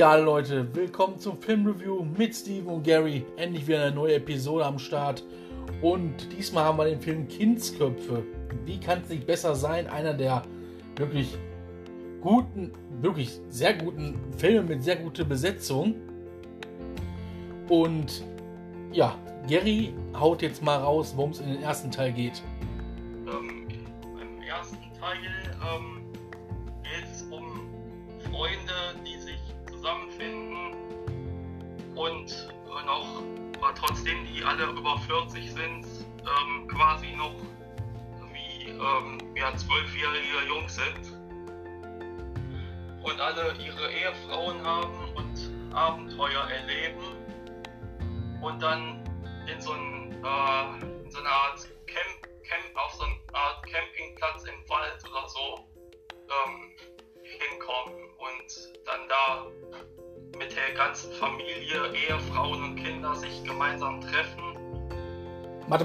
[0.00, 3.26] Ja, Leute, willkommen zum Filmreview mit Steven und Gary.
[3.36, 5.22] Endlich wieder eine neue Episode am Start.
[5.82, 8.22] Und diesmal haben wir den Film Kindsköpfe.
[8.64, 9.88] Wie kann es nicht besser sein?
[9.88, 10.42] Einer der
[10.96, 11.36] wirklich
[12.22, 12.72] guten,
[13.02, 15.96] wirklich sehr guten Filme mit sehr guter Besetzung.
[17.68, 18.24] Und
[18.92, 19.14] ja,
[19.46, 22.42] Gary haut jetzt mal raus, worum es in den ersten Teil geht.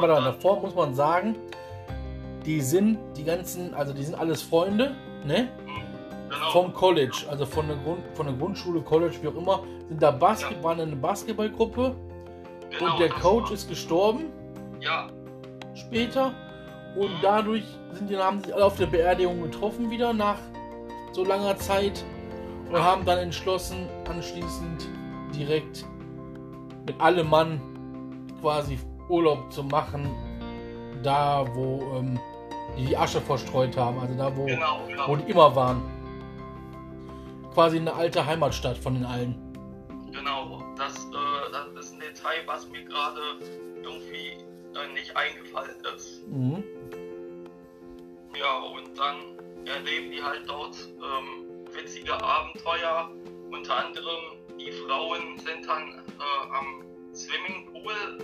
[0.02, 1.36] Warte, warte, davor muss man sagen,
[2.46, 5.50] die sind die ganzen, also die sind alles Freunde, ne?
[6.30, 6.50] Genau.
[6.52, 10.12] Vom College, also von der, Grund, von der Grundschule, College, wie auch immer, sind da
[10.12, 11.96] Basket, waren in eine Basketballgruppe
[12.72, 14.26] genau, und der Coach war- ist gestorben
[14.82, 15.08] Ja,
[15.76, 16.34] später
[16.96, 17.18] und Mhm.
[17.22, 20.38] dadurch sind die, haben sich alle auf der Beerdigung getroffen wieder nach
[21.14, 22.04] so langer Zeit
[22.70, 24.88] und haben dann entschlossen, anschließend
[25.36, 25.86] direkt
[26.86, 27.62] mit allem Mann
[28.42, 28.78] quasi
[29.10, 30.10] Urlaub zu machen,
[31.04, 32.20] da wo ähm,
[32.78, 35.08] die die Asche verstreut haben, also da wo, genau, ja.
[35.08, 35.82] wo die immer waren.
[37.54, 39.36] Quasi eine alte Heimatstadt von den allen.
[40.12, 43.22] Genau, das, äh, das ist ein Detail, was mir gerade
[43.82, 44.38] irgendwie
[44.76, 46.28] äh, nicht eingefallen ist.
[46.28, 46.64] Mhm.
[48.38, 53.10] Ja, und dann erleben die halt dort ähm, witzige Abenteuer.
[53.52, 56.84] Unter anderem die Frauen sind dann äh, am
[57.14, 58.20] Swimmingpool,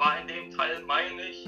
[0.00, 1.46] war in dem Teil, meine ich,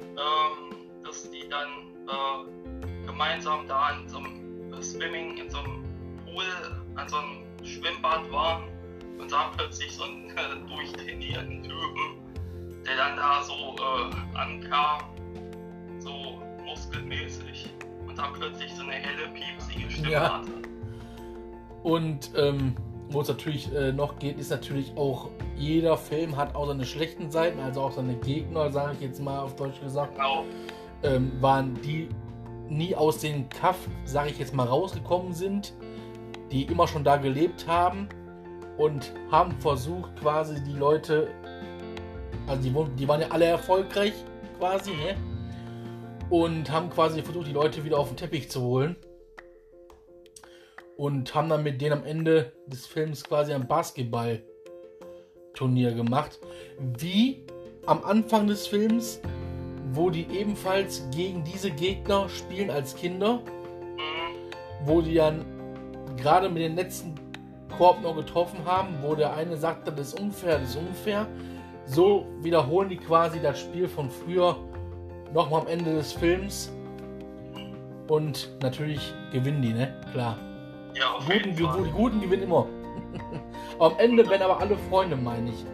[0.00, 0.74] ähm,
[1.04, 1.68] dass die dann
[2.08, 5.84] äh, gemeinsam da in so einem äh, Swimming, in so einem
[6.24, 6.44] Pool,
[6.96, 8.64] an so einem Schwimmbad waren
[9.18, 15.02] und sahen plötzlich so einen äh, durchtrainierten Typen, der dann da so äh, ankam
[15.98, 17.68] so muskelmäßig
[18.06, 20.38] und dann plötzlich so eine helle, piepsige Stimme Ja.
[20.38, 20.50] hatte.
[21.82, 22.74] Und ähm,
[23.14, 27.30] wo es natürlich äh, noch geht, ist natürlich auch, jeder Film hat auch seine schlechten
[27.30, 30.44] Seiten, also auch seine Gegner, sage ich jetzt mal auf Deutsch gesagt, Genau,
[31.04, 32.08] ähm, waren die
[32.68, 35.74] nie aus den Kaff, sage ich jetzt mal, rausgekommen sind,
[36.50, 38.08] die immer schon da gelebt haben
[38.78, 41.28] und haben versucht, quasi die Leute,
[42.46, 44.14] also die, die waren ja alle erfolgreich
[44.58, 45.16] quasi, ne?
[46.30, 48.96] Und haben quasi versucht, die Leute wieder auf den Teppich zu holen.
[50.96, 56.38] Und haben dann mit denen am Ende des Films quasi ein Basketball-Turnier gemacht.
[56.98, 57.44] Wie
[57.86, 59.20] am Anfang des Films,
[59.92, 63.40] wo die ebenfalls gegen diese Gegner spielen als Kinder,
[64.84, 65.44] wo die dann
[66.16, 67.14] gerade mit den letzten
[67.76, 71.26] Korb noch getroffen haben, wo der eine sagt, das ist unfair, das ist unfair.
[71.86, 74.56] So wiederholen die quasi das Spiel von früher
[75.32, 76.72] nochmal am Ende des Films.
[78.08, 79.94] Und natürlich gewinnen die, ne?
[80.12, 80.38] Klar.
[80.94, 82.66] Ja, auf Guten, die Guten gewinnen immer.
[83.78, 85.64] am Ende werden aber alle Freunde, meine ich.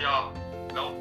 [0.00, 0.30] Ja,
[0.68, 0.92] glaub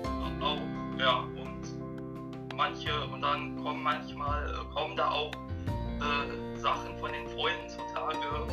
[0.42, 0.58] auch,
[1.00, 1.20] ja.
[1.36, 7.70] Und manche, und dann kommen manchmal, äh, kommen da auch äh, Sachen von den Freunden
[7.70, 8.48] zutage,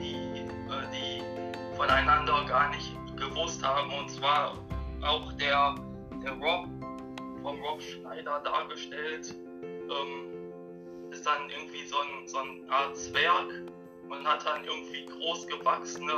[0.00, 3.90] die, äh, die voneinander gar nicht gewusst haben.
[3.92, 4.54] Und zwar
[5.02, 5.74] auch der,
[6.24, 6.66] der Rob,
[7.42, 10.36] vom Rob Schneider dargestellt, ähm,
[11.10, 13.46] ist dann irgendwie so, ein, so eine Art Zwerg
[14.08, 16.12] und hat dann irgendwie groß gewachsene,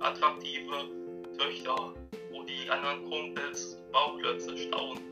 [0.00, 0.88] attraktive
[1.38, 1.94] Töchter,
[2.32, 5.02] wo die anderen Kumpels Bauchklötze staunten.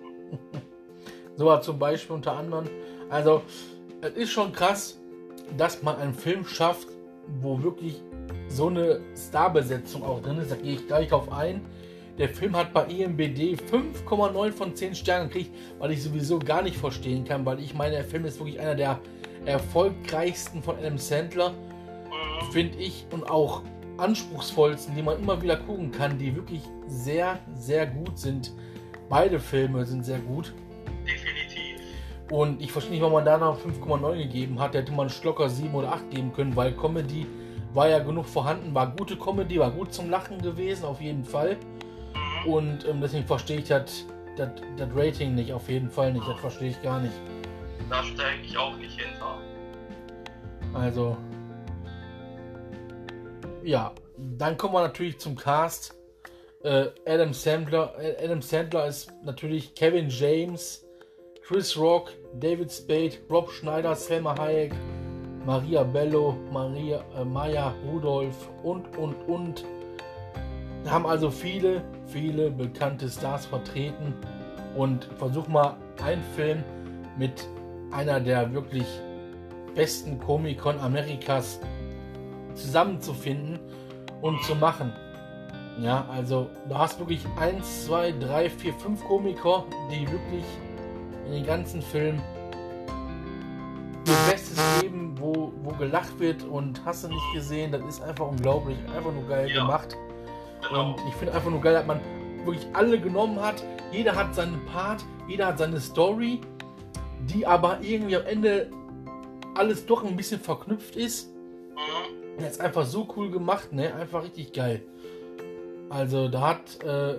[1.37, 2.69] So war zum Beispiel unter anderem.
[3.09, 3.43] Also,
[4.03, 5.01] es ist schon krass,
[5.57, 6.89] dass man einen Film schafft,
[7.41, 8.03] wo wirklich
[8.49, 10.51] so eine Starbesetzung auch drin ist.
[10.51, 11.65] Da gehe ich gleich auf ein.
[12.19, 16.61] Der Film hat bei E IMBD 5,9 von 10 Sternen gekriegt, weil ich sowieso gar
[16.61, 19.01] nicht verstehen kann, weil ich meine, der Film ist wirklich einer der
[19.47, 21.55] erfolgreichsten von Adam Sandler.
[22.53, 23.63] Finde ich, und auch
[24.01, 28.53] anspruchsvollsten, die man immer wieder gucken kann, die wirklich sehr, sehr gut sind.
[29.09, 30.55] Beide Filme sind sehr gut.
[31.07, 31.81] Definitiv.
[32.31, 34.75] Und ich verstehe nicht, warum man da noch 5,9 gegeben hat.
[34.75, 37.27] Da hätte man locker 7 oder 8 geben können, weil Comedy
[37.75, 41.57] war ja genug vorhanden, war gute Comedy, war gut zum Lachen gewesen, auf jeden Fall.
[42.47, 42.53] Mhm.
[42.53, 44.07] Und ähm, deswegen verstehe ich das
[44.37, 46.27] das das Rating nicht, auf jeden Fall nicht.
[46.27, 47.15] Das verstehe ich gar nicht.
[47.89, 49.39] Da stecke ich auch nicht hinter.
[50.73, 51.17] Also.
[53.65, 55.95] Ja, dann kommen wir natürlich zum Cast.
[56.63, 57.95] Äh, Adam Sandler.
[58.23, 60.87] Adam Sandler ist natürlich Kevin James,
[61.43, 64.73] Chris Rock, David Spade, Rob Schneider, Selma Hayek,
[65.47, 69.65] Maria Bello, Maria, äh, Maya Rudolph und, und, und.
[70.85, 74.15] Da haben also viele, viele bekannte Stars vertreten.
[74.77, 76.63] Und versuch mal einen Film
[77.19, 77.49] mit
[77.91, 78.87] einer der wirklich
[79.75, 81.59] besten Komikon Amerikas
[82.55, 83.59] zusammenzufinden
[84.23, 84.93] und zu machen.
[85.81, 90.45] Ja, also du hast wirklich 1, 2, 3, 4, 5 Komiker, die wirklich
[91.27, 92.21] in den ganzen Film
[94.07, 98.29] ihr Bestes geben, wo, wo gelacht wird und hast du nicht gesehen, das ist einfach
[98.29, 99.63] unglaublich, einfach nur geil ja.
[99.63, 99.97] gemacht.
[100.69, 100.91] Genau.
[100.91, 102.01] Und ich finde einfach nur geil, dass man
[102.45, 103.63] wirklich alle genommen hat.
[103.93, 106.41] Jeder hat seinen Part, jeder hat seine Story,
[107.27, 108.71] die aber irgendwie am Ende
[109.55, 111.33] alles doch ein bisschen verknüpft ist.
[111.75, 112.20] Mhm.
[112.47, 113.95] Ist einfach so cool gemacht, ne?
[113.95, 114.83] Einfach richtig geil.
[115.89, 117.19] Also da hat äh,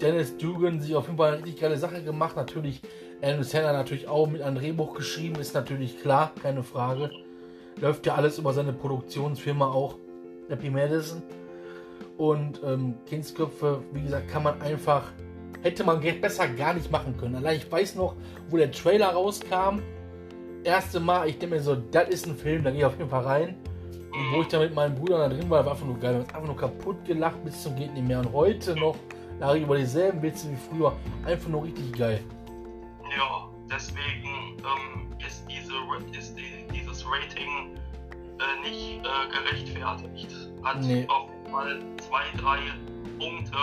[0.00, 2.36] Dennis Dugan sich auf jeden Fall eine richtig geile Sache gemacht.
[2.36, 2.82] Natürlich,
[3.22, 7.10] Adam Sandler natürlich auch mit einem Drehbuch geschrieben, ist natürlich klar, keine Frage.
[7.80, 9.96] Läuft ja alles über seine Produktionsfirma auch,
[10.48, 11.22] Happy Madison.
[12.18, 15.04] Und ähm, Kindsköpfe, wie gesagt, kann man einfach,
[15.62, 17.36] hätte man besser gar nicht machen können.
[17.36, 18.16] Allein ich weiß noch,
[18.50, 19.80] wo der Trailer rauskam.
[20.64, 23.10] Erste Mal, ich denke mir so, das ist ein Film, da gehe ich auf jeden
[23.10, 23.56] Fall rein.
[24.12, 26.14] Und wo ich da mit meinem Bruder da drin war, war einfach nur geil.
[26.14, 28.18] Wir haben einfach nur kaputt gelacht bis zum geht nicht mehr.
[28.18, 28.96] Und heute noch
[29.40, 30.94] lache ich über dieselben Witze wie früher.
[31.24, 32.20] Einfach nur richtig geil.
[33.16, 35.72] Ja, deswegen ähm, ist, diese,
[36.18, 37.74] ist die, dieses Rating
[38.38, 40.34] äh, nicht äh, gerechtfertigt.
[40.62, 41.06] Hat nee.
[41.08, 42.58] auf jeden Fall zwei, drei
[43.18, 43.56] Punkte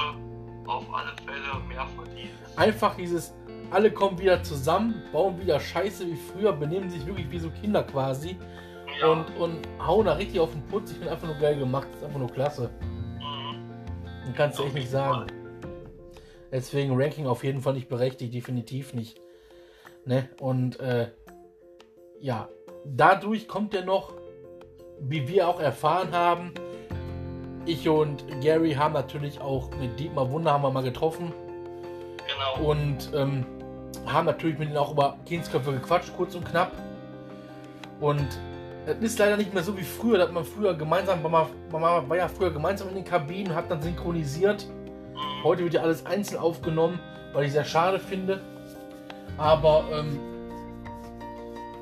[0.66, 2.32] auf alle Fälle mehr verdient.
[2.56, 3.34] Einfach dieses,
[3.70, 7.84] alle kommen wieder zusammen, bauen wieder Scheiße wie früher, benehmen sich wirklich wie so Kinder
[7.84, 8.36] quasi
[9.00, 9.08] ja.
[9.08, 10.92] und, und hauen da richtig auf den Putz.
[10.92, 12.70] Ich bin einfach nur geil gemacht, ist einfach nur klasse.
[13.20, 13.70] Mhm.
[14.26, 15.28] Dann kannst du echt nicht sagen.
[16.52, 19.22] Deswegen Ranking auf jeden Fall nicht berechtigt, definitiv nicht.
[20.06, 20.30] Ne?
[20.40, 21.12] Und äh,
[22.20, 22.50] ja,
[22.86, 24.14] dadurch kommt ja noch,
[25.00, 26.54] wie wir auch erfahren haben,
[27.66, 31.32] ich und Gary haben natürlich auch mit Dietmar Wunder haben wir mal getroffen.
[32.28, 32.70] Genau.
[32.70, 33.46] Und ähm,
[34.08, 36.72] haben natürlich mit ihnen auch über Kindsköpfe gequatscht, kurz und knapp.
[38.00, 38.28] Und
[38.86, 41.32] es ist leider nicht mehr so wie früher, dass man früher gemeinsam, man
[41.72, 44.68] war ja früher gemeinsam in den Kabinen, hat dann synchronisiert.
[45.44, 47.00] Heute wird ja alles einzeln aufgenommen,
[47.34, 48.42] weil ich sehr schade finde.
[49.38, 50.20] Aber ähm,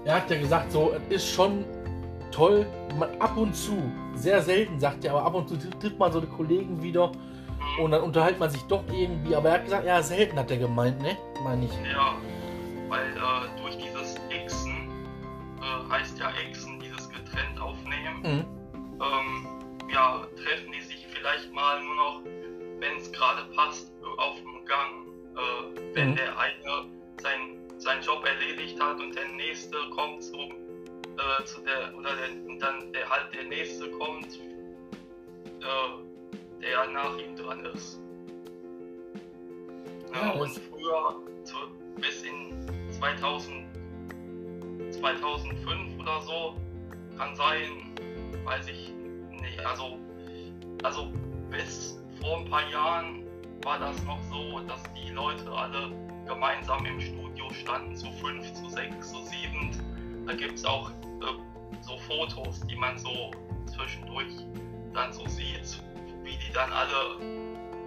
[0.05, 1.65] er hat ja gesagt, so, es ist schon
[2.31, 2.65] toll,
[2.97, 6.19] man ab und zu, sehr selten sagt er, aber ab und zu trifft man so
[6.19, 7.11] die Kollegen wieder
[7.81, 9.35] und dann unterhält man sich doch irgendwie.
[9.35, 11.17] Aber er hat gesagt, ja, selten hat er gemeint, ne?
[11.43, 11.71] Meine ich.
[11.91, 12.15] Ja,
[12.89, 14.15] weil äh, durch dieses
[14.45, 15.05] Xen,
[15.61, 16.66] äh, heißt ja Xen, dieses getrennt aufnehmen,
[18.27, 18.45] mhm.
[19.01, 19.47] ähm,
[19.91, 22.21] ja, treffen die sich vielleicht mal nur noch,
[22.79, 25.07] wenn es gerade passt, auf dem Gang.
[25.35, 26.15] Äh, wenn mhm.
[26.15, 26.85] der eine
[27.21, 32.29] sein, seinen Job erledigt hat und der nächste kommt zum, äh, zu der, oder der,
[32.47, 34.39] und dann der halt der nächste kommt,
[35.61, 37.99] äh, der nach ihm dran ist.
[40.13, 41.55] Ja, und früher, zu,
[41.97, 43.65] bis in 2000,
[44.91, 46.55] 2005 oder so,
[47.17, 47.93] kann sein,
[48.43, 48.93] weiß ich
[49.41, 49.97] nicht, also,
[50.83, 51.11] also
[51.49, 53.23] bis vor ein paar Jahren
[53.63, 55.91] war das noch so, dass die Leute alle
[56.25, 59.71] gemeinsam im Studio standen, zu fünf, zu sechs, zu sieben.
[60.25, 63.31] Da gibt es auch äh, so Fotos, die man so
[63.65, 64.27] zwischendurch
[64.93, 65.81] dann so sieht,
[66.23, 67.17] wie die dann alle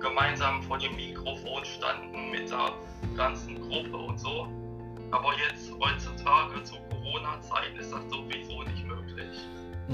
[0.01, 2.73] gemeinsam vor dem Mikrofon standen mit der
[3.17, 4.49] ganzen Gruppe und so.
[5.11, 9.39] Aber jetzt heutzutage zu Corona-Zeiten ist das sowieso nicht möglich.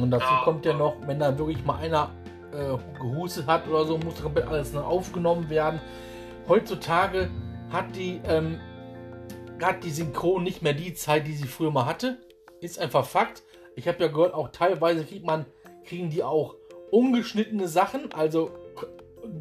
[0.00, 2.10] Und dazu kommt ja noch, wenn da wirklich mal einer
[2.52, 5.80] äh, gehustet hat oder so, muss komplett alles noch aufgenommen werden.
[6.48, 7.30] Heutzutage
[7.70, 8.60] hat die, ähm,
[9.60, 12.18] hat die Synchron nicht mehr die Zeit, die sie früher mal hatte.
[12.60, 13.42] Ist einfach Fakt.
[13.74, 15.46] Ich habe ja gehört, auch teilweise kriegt man,
[15.84, 16.54] kriegen die auch
[16.90, 18.50] ungeschnittene Sachen, also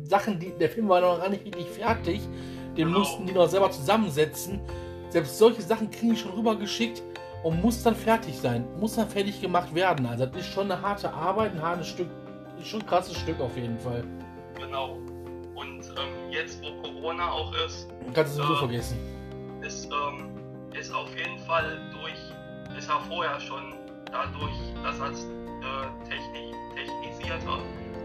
[0.03, 2.21] Sachen, die der Film war noch gar nicht richtig fertig,
[2.75, 4.59] den mussten die noch selber zusammensetzen.
[5.09, 7.01] Selbst solche Sachen kriegen die schon rübergeschickt
[7.43, 10.05] und muss dann fertig sein, muss dann fertig gemacht werden.
[10.05, 12.07] Also das ist schon eine harte Arbeit, ein hartes Stück,
[12.59, 14.03] ist schon ein krasses Stück auf jeden Fall.
[14.57, 14.97] Genau.
[15.55, 18.97] Und ähm, jetzt, wo Corona auch ist, kannst du es äh, sowieso vergessen.
[19.61, 20.29] Ist, ähm,
[20.73, 23.73] ist auf jeden Fall durch, ist ja vorher schon
[24.11, 27.59] dadurch, dass das äh, technisch technisierter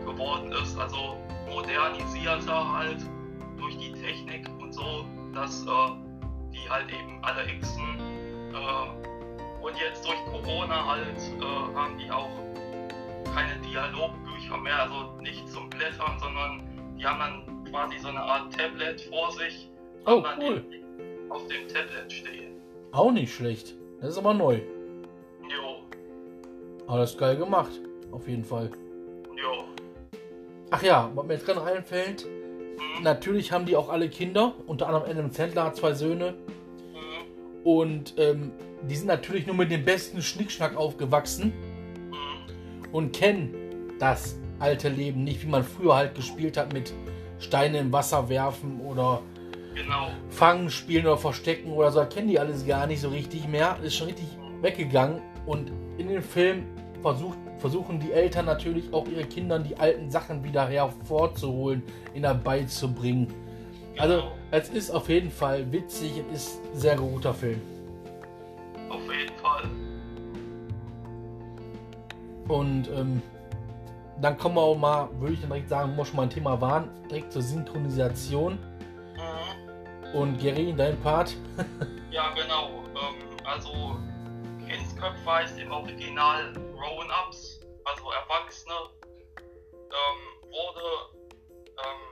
[0.05, 1.17] geworden ist, also
[1.49, 2.99] modernisierter halt
[3.59, 5.67] durch die Technik und so, dass äh,
[6.53, 7.99] die halt eben alle Xen
[8.53, 9.10] äh,
[9.63, 12.31] und jetzt durch Corona halt äh, haben die auch
[13.35, 16.63] keine Dialogbücher mehr, also nicht zum Blättern, sondern
[16.99, 19.69] die haben dann quasi so eine Art Tablet vor sich,
[20.07, 20.65] Oh, cool.
[21.29, 22.55] auf dem Tablet stehen.
[22.93, 23.75] Auch nicht schlecht.
[24.01, 24.61] Das ist aber neu.
[25.43, 25.83] Jo,
[26.87, 27.71] Aber das ist geil gemacht.
[28.11, 28.71] Auf jeden Fall.
[29.37, 29.65] jo.
[30.73, 32.23] Ach ja, was mir jetzt gerade einfällt.
[32.23, 34.55] Hm, Natürlich haben die auch alle Kinder.
[34.67, 36.35] Unter anderem Adam Sandler hat zwei Söhne.
[37.65, 38.53] Und ähm,
[38.89, 41.53] die sind natürlich nur mit dem besten Schnickschnack aufgewachsen.
[42.93, 43.55] und kennen
[43.99, 46.93] das alte Leben nicht, wie man früher halt gespielt hat mit
[47.39, 49.23] Steine im Wasser werfen oder
[49.75, 50.09] Genau.
[50.31, 52.01] Fangen spielen oder Verstecken oder so.
[52.01, 53.79] Das kennen die alles gar nicht so richtig mehr.
[53.83, 54.27] Ist schon richtig
[54.61, 55.21] weggegangen.
[55.47, 56.65] Und in dem Film
[57.03, 61.83] versucht, versuchen die Eltern natürlich auch ihre Kindern die alten Sachen wieder hervorzuholen,
[62.15, 63.29] ihnen beizubringen.
[64.01, 67.61] Also es ist auf jeden Fall witzig, es ist ein sehr guter Film.
[68.89, 69.69] Auf jeden Fall.
[72.49, 73.23] Und ähm,
[74.23, 76.59] dann kommen wir auch mal, würde ich dann direkt sagen, wir schon mal ein Thema
[76.61, 78.55] waren, direkt zur Synchronisation.
[78.55, 80.15] Mhm.
[80.15, 81.37] Und Gary, dein Part.
[82.11, 82.83] Ja, genau.
[82.97, 83.97] Ähm, also,
[84.67, 88.75] Kindsköpfe heißt im Original Grown-Ups, also Erwachsene,
[89.39, 90.81] ähm, wurde
[91.79, 92.10] ähm,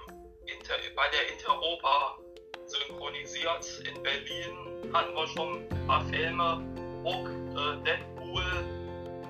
[0.53, 2.19] inter, bei der Interopa
[2.67, 3.83] synchronisiert.
[3.87, 6.63] In Berlin hatten wir schon ein paar Filme,
[7.05, 8.43] Hook, äh, Deadpool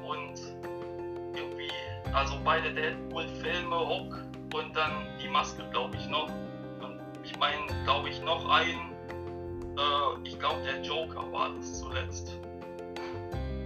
[0.06, 0.34] und
[1.36, 1.70] irgendwie,
[2.12, 4.14] also beide Deadpool-Filme, Hook
[4.54, 6.28] und dann die Maske, glaube ich, noch.
[6.80, 8.88] Und ich meine, glaube ich, noch ein
[9.78, 12.38] äh, ich glaube, der Joker war das zuletzt.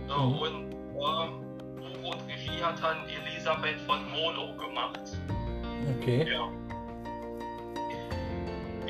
[0.08, 0.38] Äh, Mhm.
[0.38, 1.28] Und äh,
[1.80, 5.00] Buch und Regie hat dann Elisabeth von Molo gemacht.
[5.98, 6.30] Okay.
[6.30, 6.50] Ja.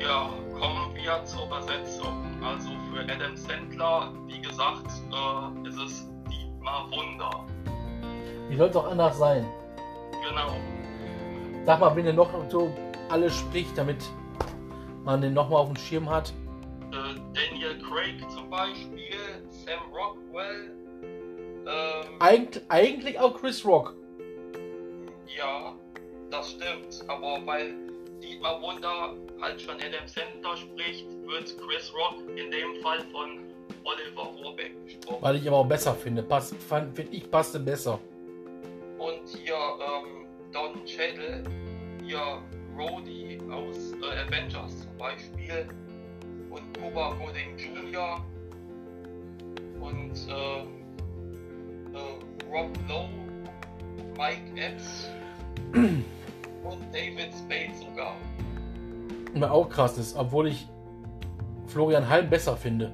[0.03, 0.29] Ja,
[0.59, 2.25] kommen wir zur Übersetzung.
[2.43, 7.45] Also für Adam Sandler, wie gesagt, äh, ist es Dietmar Wunder.
[8.49, 9.45] Wie soll es auch anders sein?
[10.27, 10.57] Genau.
[11.65, 12.75] Sag mal, wenn er noch so
[13.09, 14.03] alles spricht, damit
[15.05, 16.33] man den nochmal auf dem Schirm hat.
[16.91, 19.15] Äh, Daniel Craig zum Beispiel,
[19.51, 20.75] Sam Rockwell,
[21.65, 23.95] ähm, Eig eigentlich auch Chris Rock.
[25.37, 25.73] Ja,
[26.29, 27.05] das stimmt.
[27.07, 27.73] Aber weil
[28.23, 33.39] Dietmar Wunder halt schon Adam Sandler spricht, wird Chris Rock in dem Fall von
[33.83, 35.21] Oliver Rohrbeck gesprochen.
[35.21, 36.23] Weil ich aber auch besser finde.
[36.23, 37.99] Passt, finde ich, passte besser.
[38.97, 41.43] Und hier ähm, Don Cheadle,
[42.05, 42.41] hier
[42.77, 45.67] Rhodey aus äh, Avengers zum Beispiel.
[46.49, 48.23] Und Cuba Gooding Jr.
[49.81, 50.83] Und ähm,
[51.93, 53.09] äh, Rob Lowe,
[54.17, 55.09] Mike Epps
[56.63, 58.15] und David Spade sogar.
[59.33, 60.67] Mir auch krass ist, obwohl ich
[61.67, 62.91] Florian Halm besser finde.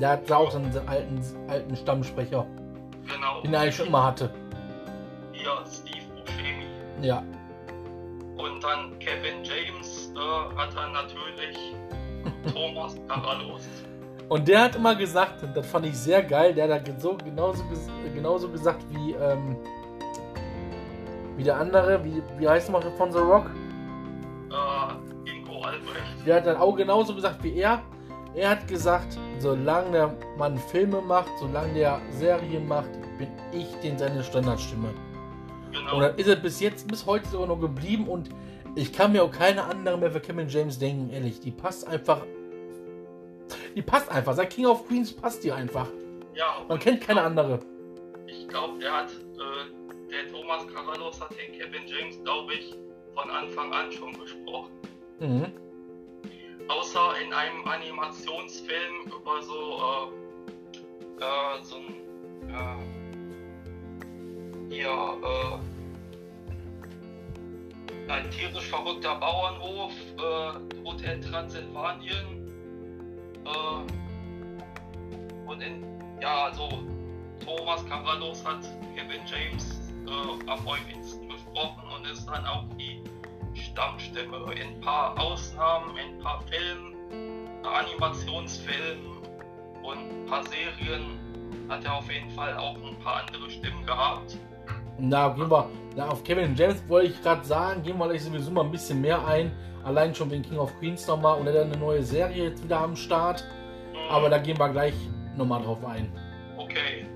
[0.00, 2.46] Der hat auch einen alten, alten Stammsprecher,
[3.06, 3.40] Genau.
[3.42, 4.30] den er eigentlich schon immer hatte.
[5.32, 6.66] Hier Steve Buscemi.
[7.00, 7.22] Ja.
[8.36, 11.56] Und dann Kevin James äh, hat dann natürlich
[12.52, 13.62] Thomas Carallos.
[14.28, 17.62] Und der hat immer gesagt, das fand ich sehr geil, der hat da so, genauso,
[18.12, 19.56] genauso gesagt wie, ähm,
[21.36, 23.46] wie der andere, wie, wie heißt nochmal von The Rock?
[24.50, 26.26] Äh, Ingo Albrecht.
[26.26, 27.82] Der hat dann auch genauso gesagt wie er.
[28.34, 33.98] Er hat gesagt, solange der Mann Filme macht, solange der Serien macht, bin ich den
[33.98, 34.88] seine Standardstimme.
[35.72, 35.96] Genau.
[35.96, 38.30] Und dann ist er bis jetzt, bis heute sogar noch geblieben und
[38.74, 41.40] ich kann mir auch keine andere mehr für Kevin James denken, ehrlich.
[41.40, 42.22] Die passt einfach.
[43.74, 44.34] Die passt einfach.
[44.34, 45.88] Seit King of Queens passt die einfach.
[46.34, 47.60] ja, Man kennt keine andere.
[48.26, 52.74] Ich glaube, der hat, äh, der Thomas Carallos hat den Kevin James, glaube ich,
[53.14, 54.70] von Anfang an schon gesprochen.
[55.20, 55.46] Mhm.
[56.68, 60.10] Außer in einem Animationsfilm über so,
[61.20, 61.94] äh, äh, so ein,
[64.70, 65.58] äh, ja, äh,
[68.10, 70.52] ein tierisch verrückter Bauernhof, äh,
[70.84, 72.46] Hotel Transsilvanien,
[73.44, 73.82] äh,
[75.46, 75.84] und in,
[76.20, 76.68] ja, also,
[77.44, 78.62] Thomas Carvallos hat
[78.96, 83.00] Kevin James äh, am häufigsten gesprochen und ist dann auch die
[83.60, 84.36] Stammstimme.
[84.54, 86.94] In ein paar Ausnahmen, in ein paar Filmen
[87.64, 89.18] Animationsfilmen
[89.82, 91.18] und ein paar Serien
[91.68, 94.36] hat er auf jeden Fall auch ein paar andere Stimmen gehabt.
[94.98, 98.50] Na, gehen wir, na, auf Kevin James wollte ich gerade sagen, gehen wir gleich sowieso
[98.50, 99.52] mal ein bisschen mehr ein.
[99.84, 102.80] Allein schon wegen King of Queens nochmal und er hat eine neue Serie jetzt wieder
[102.80, 103.44] am Start.
[103.92, 103.98] Mhm.
[104.10, 104.94] Aber da gehen wir gleich
[105.36, 106.10] nochmal drauf ein.
[106.56, 107.06] Okay,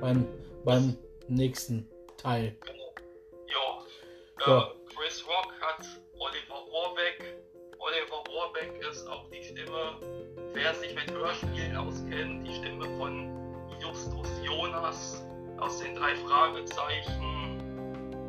[0.00, 0.26] Beim,
[0.64, 0.96] beim
[1.28, 1.86] nächsten
[2.16, 2.56] Teil.
[3.46, 4.46] ja.
[4.46, 4.58] Ja.
[4.58, 4.62] Äh,
[4.94, 5.47] Chris Rock
[8.58, 9.96] Rohrbeck ist auch die Stimme,
[10.52, 13.28] wer sich mit Hörspielen auskennt, die Stimme von
[13.80, 15.24] Justus Jonas
[15.58, 17.60] aus den drei Fragezeichen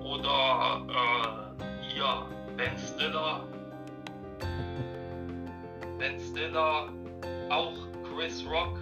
[0.04, 2.26] oder äh, hier
[2.58, 3.48] Ben Stiller.
[5.98, 6.90] Ben Stiller,
[7.50, 8.78] auch Chris Rock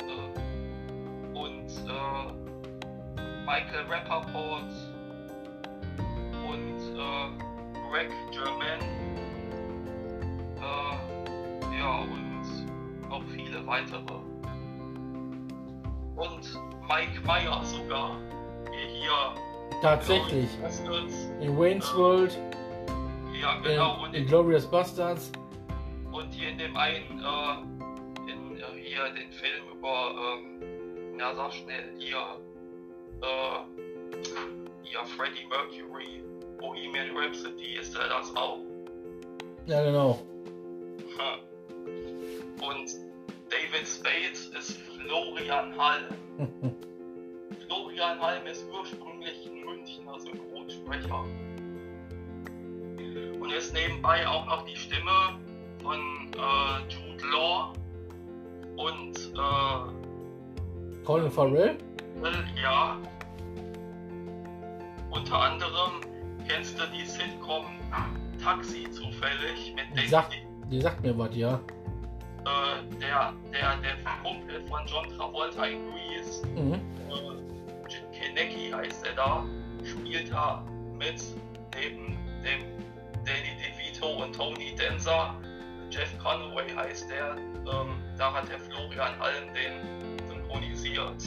[0.00, 2.32] äh, und äh,
[3.44, 4.70] Michael Rappaport
[6.48, 9.29] und äh, Greg German.
[10.60, 14.14] Äh, ja, und auch viele weitere.
[16.16, 18.16] Und Mike Meyer sogar,
[18.72, 19.34] hier
[19.82, 20.50] Tatsächlich.
[20.60, 22.36] Bastards, In Wayne's World,
[23.40, 25.32] ja genau, in, und, in in, Glorious Bastards.
[26.12, 30.60] und hier in dem einen, äh, in äh, hier den Film über, ähm,
[31.16, 32.18] na sag schnell, hier,
[33.22, 34.16] äh,
[34.82, 36.22] hier Freddie Mercury,
[36.58, 38.58] Bohemian Rhapsody ist er das auch.
[39.66, 40.20] Ja, genau.
[42.60, 42.90] Und
[43.50, 46.08] David Spade ist Florian Hall.
[47.66, 51.24] Florian Halm ist ursprünglich ein Münchner Synchronsprecher.
[53.40, 55.38] Und ist nebenbei auch noch die Stimme
[55.82, 55.98] von
[56.34, 57.72] äh, Jude Law
[58.76, 61.78] und äh, Colin Farrell?
[62.62, 62.98] ja.
[65.10, 66.00] Unter anderem
[66.46, 67.64] kennst du die Sitcom
[68.42, 71.60] Taxi zufällig mit David die sagt mir was, ja.
[72.44, 76.74] äh, der, der, der Kumpel von John Travolta in Grease, Mhm.
[76.74, 79.44] äh, Jim Kenecki heißt er da,
[79.84, 80.64] spielt da
[80.96, 81.22] mit
[81.74, 82.60] neben dem
[83.24, 85.34] Danny DeVito und Tony Danza.
[85.90, 91.22] Jeff Conway heißt der, ähm, da hat der Florian Halm den synchronisiert.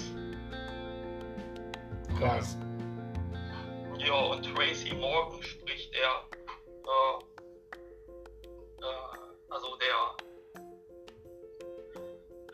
[2.17, 2.57] Krass.
[3.99, 6.23] Ja, und Tracy Morgan spricht er,
[6.83, 7.23] äh,
[8.79, 9.12] äh,
[9.53, 9.95] also der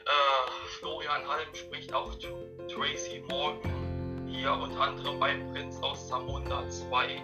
[0.06, 6.68] äh, Florian Halm spricht auch Tr- Tracy Morgan, hier unter anderem bei Prinz aus Zamunda
[6.70, 7.22] 2.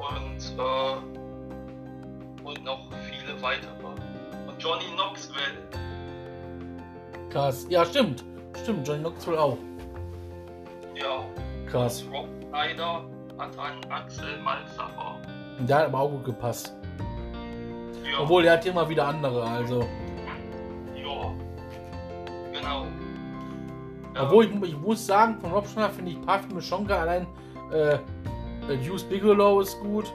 [0.00, 0.96] Und, äh,
[2.44, 3.70] und noch viele weitere.
[4.46, 5.58] Und Johnny Knoxville,
[7.30, 7.66] Krass.
[7.68, 8.24] Ja, stimmt.
[8.60, 9.56] Stimmt, Johnny Knoxville auch.
[10.96, 11.24] ja,
[11.70, 12.04] Krass.
[12.12, 13.04] Rob Schneider
[13.38, 15.20] hat einen Axel Malzacher.
[15.60, 16.74] Der hat aber auch gut gepasst.
[18.10, 18.20] Ja.
[18.20, 19.80] Obwohl, der hat immer wieder andere, also.
[20.94, 21.34] Ja,
[22.52, 22.86] genau.
[24.18, 26.12] Obwohl, ich, ich muss sagen, von Rob Schneider finde
[26.58, 27.00] ich schon geil.
[27.00, 27.26] Allein
[27.72, 30.12] äh, äh, Deuce Bigelow ist gut.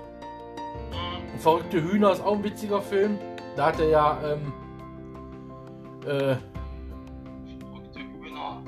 [0.91, 1.39] Mhm.
[1.39, 3.17] Verrückte Hühner ist auch ein witziger Film.
[3.55, 4.53] Da hat er ja, ähm,
[6.03, 6.35] äh,
[7.59, 8.61] Verrückte Hühner.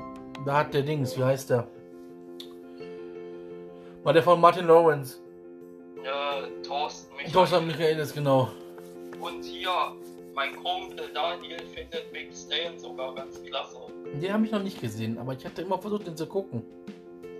[0.44, 1.66] da hat der Dings, wie heißt der?
[4.04, 5.18] War der von Martin Lawrence.
[6.04, 7.32] Ja, Thorsten Michael.
[7.32, 8.48] Thorsten Michaelis, genau.
[9.20, 9.70] Und hier,
[10.34, 13.78] mein Kumpel Daniel findet Big Stan sogar ganz klasse.
[14.20, 16.62] Den habe ich noch nicht gesehen, aber ich hatte immer versucht, den zu gucken.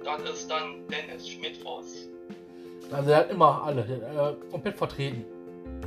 [0.05, 2.09] Das ist dann Dennis Schmidtfoss.
[2.91, 5.25] Also, er hat immer alle, der, äh, komplett vertreten.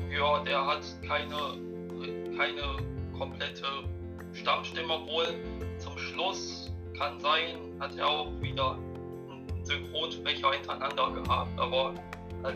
[0.10, 1.58] Ja, der hat keine,
[2.38, 2.78] keine
[3.18, 3.66] komplette
[4.34, 5.28] Stammstimme wohl.
[5.80, 11.94] Zum Schluss kann sein, hat er auch wieder einen Synchronsprecher hintereinander gehabt, aber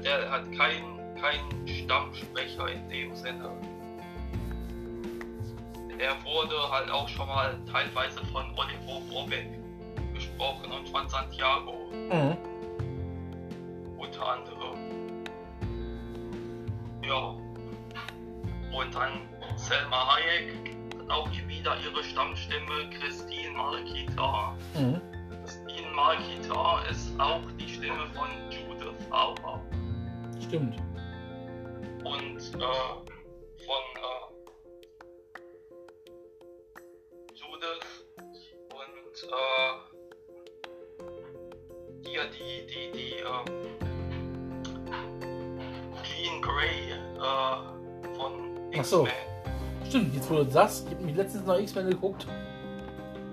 [0.03, 0.94] der hat keinen
[1.25, 3.49] keinen Stammsprecher in dem Sinne.
[5.97, 9.47] Er wurde halt auch schon mal teilweise von Oliver Rohrbeck
[10.13, 12.37] gesprochen und von Santiago Mhm.
[13.97, 15.23] unter anderem.
[17.03, 17.35] Ja.
[18.77, 19.21] Und dann
[19.55, 24.53] Selma Hayek hat auch hier wieder ihre Stammstimme, Christine Markita.
[24.73, 25.01] Mhm.
[25.43, 29.61] Christine Markita ist auch die Stimme von Judith Alba.
[30.41, 30.75] Stimmt.
[32.05, 32.59] Und äh,
[33.65, 34.21] von äh,
[37.33, 37.89] Judith
[38.69, 39.73] und äh,
[42.03, 42.17] die,
[42.67, 43.43] die, die äh,
[46.03, 48.31] Jean Grey äh, von
[48.77, 49.07] Ach so.
[49.07, 49.89] X-Men.
[49.89, 52.27] Stimmt, jetzt du das ich habe mich letztens noch X-Men geguckt.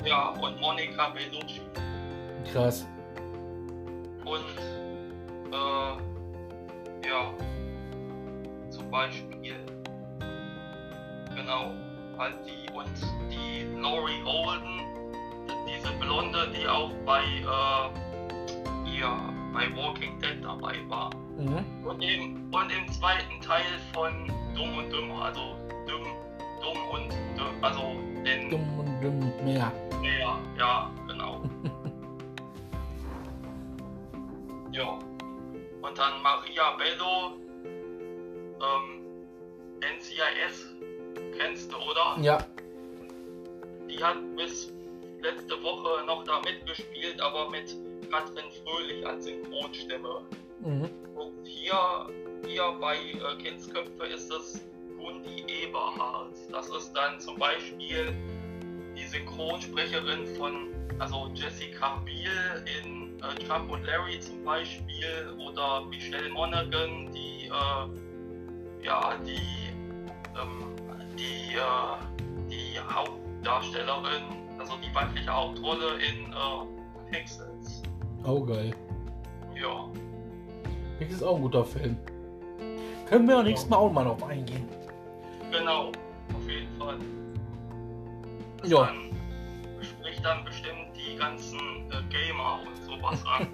[0.03, 1.61] Ja, und Monica Bellucci.
[2.51, 2.87] Krass.
[4.25, 4.72] Und
[8.93, 9.57] Beispiel
[11.43, 11.75] genau.
[12.19, 12.91] Halt die und
[13.31, 14.81] die Laurie Holden,
[15.67, 17.89] diese Blonde, die auch bei äh,
[18.89, 19.19] hier
[19.53, 21.11] bei Walking Dead dabei war.
[21.39, 21.65] Mhm.
[21.85, 25.57] Und, im, und im zweiten Teil von Dumm und Dümmer, also
[25.89, 26.05] Dumm,
[26.63, 28.51] Dumm und Dümmer, also den.
[28.51, 29.73] Dumm und Dumm mehr.
[30.01, 31.43] Mehr, ja, genau.
[34.73, 34.99] ja.
[35.81, 37.42] Und dann Maria Bello,
[38.63, 39.27] ähm,
[39.81, 40.75] NCIS,
[41.39, 42.17] kennst du, oder?
[42.21, 42.39] Ja.
[43.89, 44.73] Die hat bis
[45.21, 47.77] letzte Woche noch da mitgespielt, aber mit
[48.11, 50.23] Katrin Fröhlich als Synchronstimme.
[50.61, 50.91] Mhm.
[51.15, 52.09] Und hier,
[52.47, 54.61] hier bei äh, Kindsköpfe ist es
[54.99, 56.35] Gundi Eberhardt.
[56.51, 58.15] Das ist dann zum Beispiel
[58.97, 66.29] die Synchronsprecherin von also Jessica Biel in äh, Chuck und Larry zum Beispiel oder Michelle
[66.31, 68.02] Monaghan, die äh,
[68.83, 69.71] ja die
[70.39, 70.75] ähm,
[71.17, 74.25] die äh, die Hauptdarstellerin,
[74.59, 77.83] also die weibliche Hauptrolle in äh, Pixels.
[78.25, 78.75] Oh geil.
[79.55, 79.89] Ja.
[81.01, 81.97] Das ist auch ein guter Film.
[83.09, 84.69] Können wir ja nächstes Mal auch mal drauf eingehen.
[85.51, 86.97] Genau, auf jeden Fall.
[88.65, 88.87] Ja.
[88.87, 89.13] Dann
[89.83, 93.49] spricht dann bestimmt die ganzen äh, Gamer und sowas an.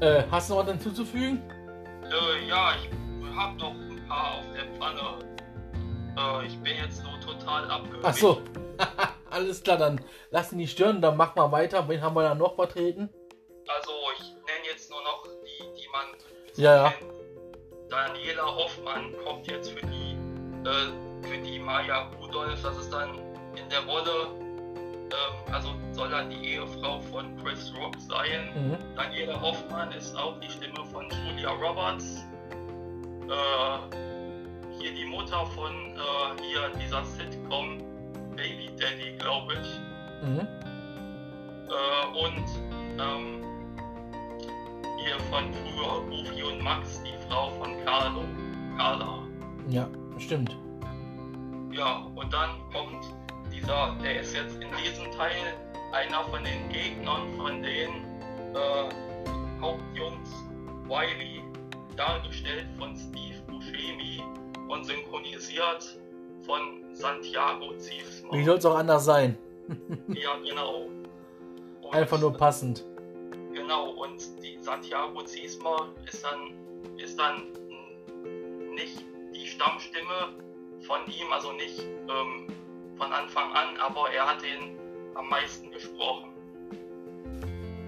[0.00, 1.42] äh, hast du noch was hinzuzufügen?
[2.04, 3.74] Äh, ja, ich hab noch
[4.08, 5.18] paar auf der Pfanne.
[6.16, 8.02] Äh, ich bin jetzt so total abgewichen.
[8.04, 8.42] Ach so.
[9.30, 11.88] Alles klar, dann lassen die stören, dann machen wir weiter.
[11.88, 13.10] Wen haben wir dann noch vertreten?
[13.68, 16.06] Also ich nenne jetzt nur noch die, die man
[16.56, 16.92] ja, ja.
[17.90, 20.16] Daniela Hoffmann kommt jetzt für die,
[20.64, 22.62] äh, für die Maya Rudolph.
[22.62, 23.18] Das ist dann
[23.54, 28.50] in der Rolle, ähm, also soll dann die Ehefrau von Chris Rock sein.
[28.54, 28.96] Mhm.
[28.96, 32.24] Daniela Hoffmann ist auch die Stimme von Julia Roberts.
[33.28, 33.96] Äh,
[34.78, 37.78] hier die Mutter von äh, hier dieser Sitcom
[38.36, 40.28] Baby Daddy, glaube ich.
[40.28, 40.46] Mhm.
[41.68, 42.44] Äh, und
[42.98, 43.44] ähm,
[44.98, 48.22] hier von früher Goofy und Max, die Frau von Carlo,
[48.76, 49.22] Carla.
[49.68, 50.56] Ja, stimmt.
[51.72, 53.04] Ja, und dann kommt
[53.52, 55.54] dieser, der ist jetzt in diesem Teil
[55.92, 57.90] einer von den Gegnern von den
[58.54, 60.30] äh, Hauptjungs
[60.88, 61.35] Wiley,
[61.96, 64.22] dargestellt von Steve Buscemi
[64.68, 65.98] und synchronisiert
[66.42, 68.32] von Santiago Ziesmer.
[68.32, 69.36] Wie soll es auch anders sein?
[70.08, 70.88] ja, genau.
[71.82, 72.84] Und Einfach nur passend.
[73.52, 77.42] Genau, und die Santiago Ziesmer ist dann, ist dann
[78.74, 79.04] nicht
[79.34, 80.34] die Stammstimme
[80.82, 82.46] von ihm, also nicht ähm,
[82.96, 84.76] von Anfang an, aber er hat ihn
[85.14, 86.30] am meisten gesprochen.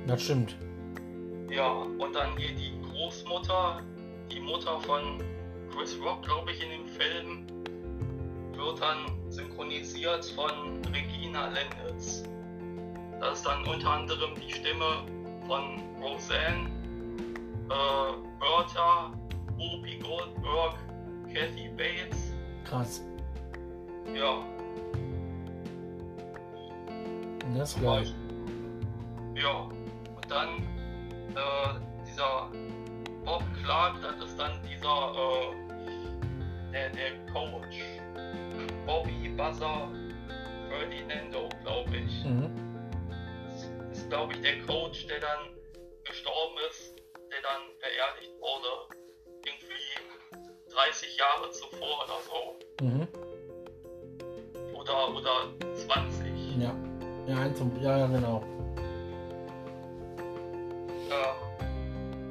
[0.07, 0.57] Das stimmt.
[1.51, 3.83] Ja, und dann hier die Großmutter,
[4.31, 5.19] die Mutter von
[5.73, 7.47] Chris Rock, glaube ich, in dem Film,
[8.55, 10.51] wird dann synchronisiert von
[10.93, 12.25] Regina Lenditz.
[13.21, 15.05] Das ist dann unter anderem die Stimme
[15.47, 16.71] von Roseanne,
[17.71, 19.13] äh, Bertha,
[19.57, 20.75] Whoopi Goldberg,
[21.33, 22.33] Kathy Bates.
[22.65, 23.03] Krass.
[24.15, 24.45] Ja.
[27.57, 28.15] Das geil.
[29.35, 29.61] Ja.
[29.61, 30.49] Und dann
[31.35, 32.51] äh, dieser
[33.29, 37.77] Bob Clark, das ist dann dieser äh, der, der Coach.
[38.87, 39.89] Bobby Buzzer
[40.69, 42.25] Ferdinando, glaube ich.
[42.25, 42.69] Mhm
[43.99, 45.57] ist, glaube ich, der Coach, der dann
[46.05, 46.95] gestorben ist,
[47.31, 48.69] der dann beerdigt wurde.
[49.45, 52.85] Irgendwie 30 Jahre zuvor oder so.
[52.85, 53.09] Mhm.
[54.75, 56.57] Oder, oder 20.
[56.59, 56.75] Ja.
[57.27, 57.47] Ja,
[57.83, 58.43] ja, ja genau.
[61.11, 61.48] Ähm,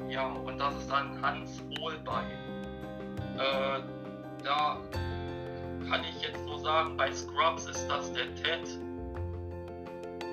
[0.08, 2.26] ja, und das ist dann Hans Ohlbein.
[3.36, 3.82] Äh,
[4.44, 4.78] da
[5.88, 8.68] kann ich jetzt nur sagen, bei Scrubs ist das der Ted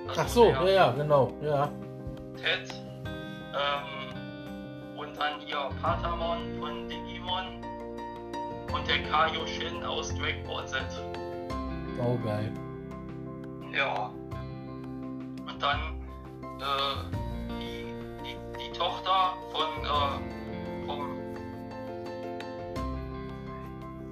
[0.08, 1.70] Ach so, ja, ja, genau, ja.
[2.36, 2.74] Ted
[3.56, 7.64] ähm, und dann hier Patamon von Digimon
[8.74, 10.82] und der Kaioshin aus Dragon Ball Z.
[12.00, 12.52] Oh, geil.
[13.74, 14.12] Ja.
[15.48, 15.80] Und dann
[16.60, 17.16] äh,
[17.60, 17.85] die,
[18.60, 21.20] die, Tochter von äh, vom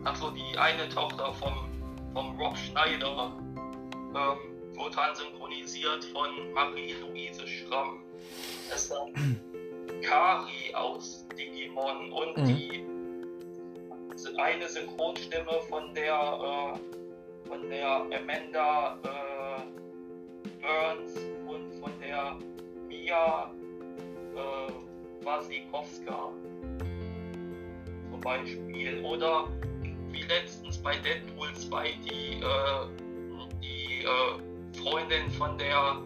[0.04, 1.70] Achso, die eine Tochter vom,
[2.14, 3.32] vom Rob Schneider.
[4.16, 4.38] Ähm,
[4.76, 8.04] Wotan synchronisiert von Marie-Louise Schramm.
[8.70, 9.40] Es ist dann
[10.02, 12.46] Kari aus Digimon und mhm.
[12.46, 12.86] die
[14.38, 19.62] eine Synchronstimme von der äh, von der Amanda äh,
[20.62, 22.38] Burns und von der
[22.88, 23.52] Mia
[24.36, 26.30] äh, Wasikowska
[28.12, 29.48] zum Beispiel oder
[30.12, 32.86] wie letztens bei Deadpool 2 die, äh,
[33.62, 34.38] die äh,
[34.84, 35.98] Freundin von der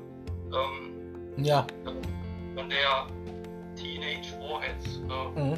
[0.54, 0.94] ähm,
[1.44, 1.66] Ja.
[2.56, 3.08] von der
[3.76, 4.76] Teenage Warhead,
[5.10, 5.58] äh, Mhm.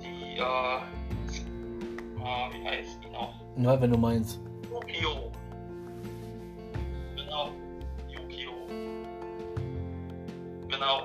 [0.00, 0.82] die äh, ah,
[2.52, 3.34] wie heißt die noch?
[3.56, 4.38] Ja, wenn du meinst.
[4.70, 5.30] Yukio.
[7.16, 7.50] Genau,
[8.08, 8.52] Yukio.
[10.68, 10.96] Genau.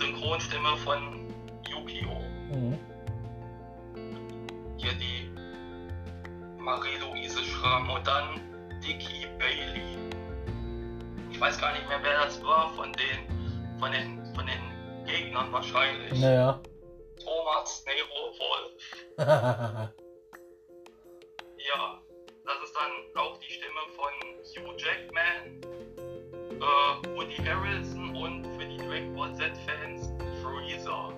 [0.00, 1.26] Synchronstimme von
[1.68, 2.20] Yukio.
[2.50, 2.78] Mhm.
[4.78, 5.30] Hier die
[6.58, 8.40] Marie-Louise Schramm und dann
[8.80, 9.98] Dicky Bailey.
[11.30, 15.52] Ich weiß gar nicht mehr, wer das war von den, von den, von den Gegnern
[15.52, 16.18] wahrscheinlich.
[16.18, 16.58] Naja.
[17.22, 19.90] Thomas Nero Wolf.
[21.76, 22.00] Ja,
[22.46, 24.10] das ist dann auch die Stimme von
[24.56, 25.60] Hugh Jackman,
[26.58, 31.12] äh, Woody Harrelson und für Dragon Ball Z-Fans Freezer.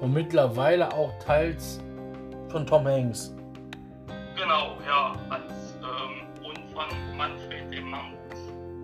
[0.00, 1.80] Und mittlerweile auch teils
[2.48, 3.32] von Tom Hanks.
[4.34, 8.18] Genau, ja, als ähm, und von Manfred dem Mammut.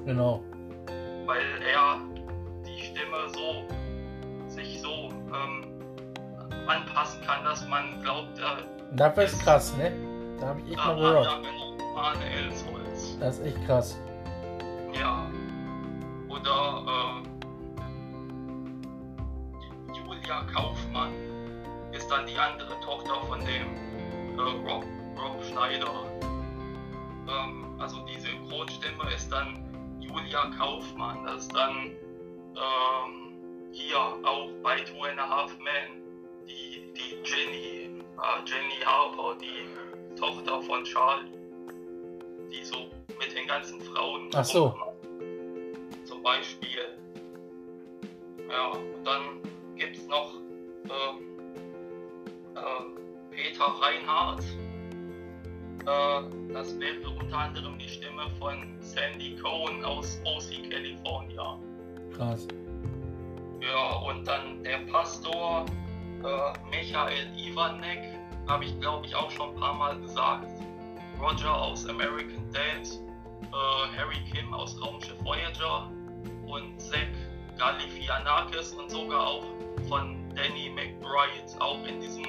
[0.07, 0.45] Genau.
[1.27, 1.43] Weil
[1.75, 1.99] er
[2.65, 3.65] die Stimme so
[4.49, 5.67] sich so ähm,
[6.69, 9.93] anpassen kann, dass man glaubt, äh, Dafür ist krass, ne?
[10.41, 11.43] Da habe ich echt mal ah, gehört.
[11.43, 13.19] genau, Elsholz.
[13.19, 13.99] Das ist echt krass.
[14.93, 15.27] Ja.
[16.29, 16.80] Oder
[22.21, 24.85] dann die andere Tochter von dem äh, Rob,
[25.17, 25.91] Rob Schneider.
[27.29, 29.59] Ähm, also die Synchronstimme ist dann
[30.01, 31.25] Julia Kaufmann.
[31.25, 31.93] Das ist dann
[32.57, 36.03] ähm, hier auch bei Two and a Half Men
[36.47, 41.31] die, die Jenny, äh, Jenny Harper, die Tochter von Charlie,
[42.53, 44.75] die so mit den ganzen Frauen Ach so.
[46.05, 46.99] zum Beispiel.
[48.51, 49.41] Ja, und dann
[49.77, 50.35] gibt es noch
[50.85, 51.30] ähm,
[52.57, 54.45] äh, Peter Reinhardt.
[55.87, 61.59] Äh, das wäre unter anderem die Stimme von Sandy Cohen aus OC California.
[62.17, 62.47] Krass.
[63.61, 65.67] Ja, und dann der Pastor
[66.25, 70.49] äh, Michael Ivanek, habe ich glaube ich auch schon ein paar Mal gesagt.
[71.21, 72.87] Roger aus American Dad,
[73.43, 75.91] äh, Harry Kim aus Raumschiff Voyager
[76.47, 77.09] und Zack
[77.59, 79.45] Galifianakis und sogar auch
[79.89, 82.25] von Danny McBride, auch in diesem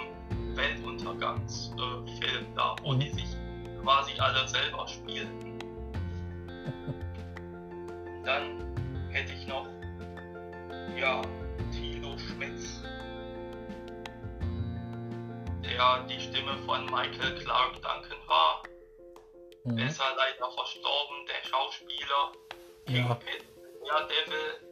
[0.55, 2.99] Weltuntergangsfilm äh, da, wo Mhm.
[2.99, 3.25] die sich
[3.81, 5.59] quasi alle selber spielten.
[8.23, 8.61] Dann
[9.11, 9.67] hätte ich noch,
[10.99, 11.21] ja,
[11.71, 12.81] Thilo Schmitz,
[15.63, 18.63] der die Stimme von Michael Clark Duncan war.
[19.65, 19.77] Er Mhm.
[19.79, 22.31] ist ja leider verstorben, der Schauspieler.
[22.87, 23.15] Ja.
[23.15, 23.45] Kingpin,
[23.87, 24.67] ja, Devil.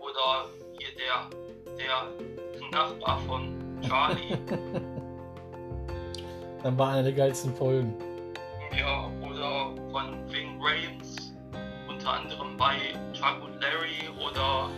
[0.00, 4.36] Oder hier der, der Nachbar von Charlie.
[6.62, 7.94] Dann war eine der geilsten Folgen.
[8.76, 11.32] ja, oder von Ving Rhames.
[11.88, 12.76] Unter anderem bei
[13.12, 14.68] Chuck und Larry oder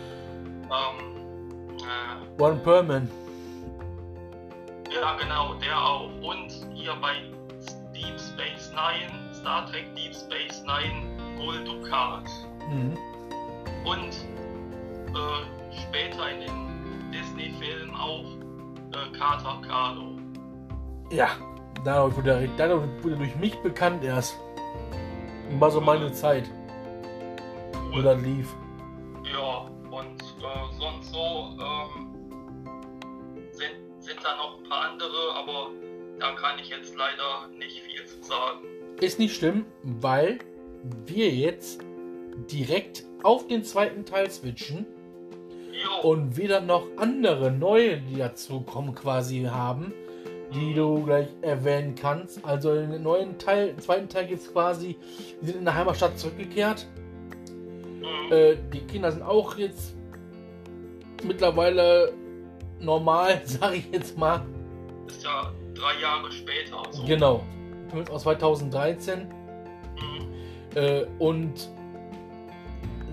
[0.69, 3.09] ähm, äh, One Perman.
[4.93, 6.09] ja genau, der auch.
[6.21, 7.13] Und hier bei
[7.93, 12.25] Deep Space Nine, Star Trek Deep Space Nine, Gul Dukat.
[12.69, 12.97] Mhm.
[13.85, 14.13] Und
[15.15, 18.25] äh, später in den Disney-Filmen auch
[18.93, 20.17] äh, Carter Carlo.
[21.11, 21.29] Ja,
[21.83, 24.37] dadurch wurde, er, dadurch wurde durch mich bekannt erst.
[25.59, 26.49] War so meine Zeit,
[27.91, 28.47] wo das lief.
[29.31, 32.13] Ja, und äh, sonst so ähm,
[33.51, 35.69] sind, sind da noch ein paar andere, aber
[36.19, 38.59] da kann ich jetzt leider nicht viel zu sagen.
[39.01, 40.39] Ist nicht schlimm, weil
[41.05, 41.81] wir jetzt
[42.51, 44.85] direkt auf den zweiten Teil switchen
[45.71, 49.93] Jo, und wieder noch andere neue, die dazu kommen, quasi haben,
[50.53, 52.43] die du gleich erwähnen kannst.
[52.45, 54.97] Also im neuen Teil, im zweiten Teil geht es quasi,
[55.41, 56.87] die sind in der Heimatstadt zurückgekehrt.
[57.99, 58.31] mhm.
[58.31, 59.95] Äh, die Kinder sind auch jetzt
[61.23, 62.13] mittlerweile
[62.79, 64.45] normal, sage ich jetzt mal.
[65.07, 66.83] ist ja drei Jahre später.
[66.91, 67.03] So.
[67.05, 67.43] Genau.
[68.09, 69.27] Aus 2013.
[69.27, 70.75] Mhm.
[70.75, 71.69] Äh, und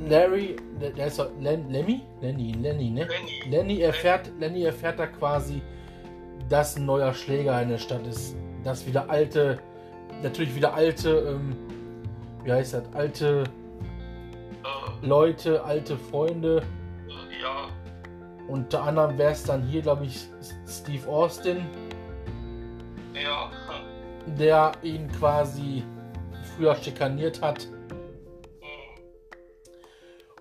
[0.06, 2.02] Larry, der, ist Len, Lemmy?
[2.20, 3.06] Lenny, Lenny, ne?
[3.06, 3.50] Lenny.
[3.50, 5.60] Lenny erfährt, Lenny erfährt da quasi,
[6.48, 8.34] dass ein neuer Schläger in der Stadt ist.
[8.64, 9.58] Dass wieder alte,
[10.22, 11.56] natürlich wieder alte, ähm,
[12.44, 13.44] wie heißt das, alte
[14.64, 16.62] Äh, Leute, alte Freunde.
[17.08, 17.68] äh, ja,
[18.48, 20.26] Unter anderem wäre es dann hier, glaube ich,
[20.66, 21.58] Steve Austin,
[23.14, 23.50] ja,
[24.38, 25.84] der ihn quasi
[26.56, 27.68] früher schikaniert hat.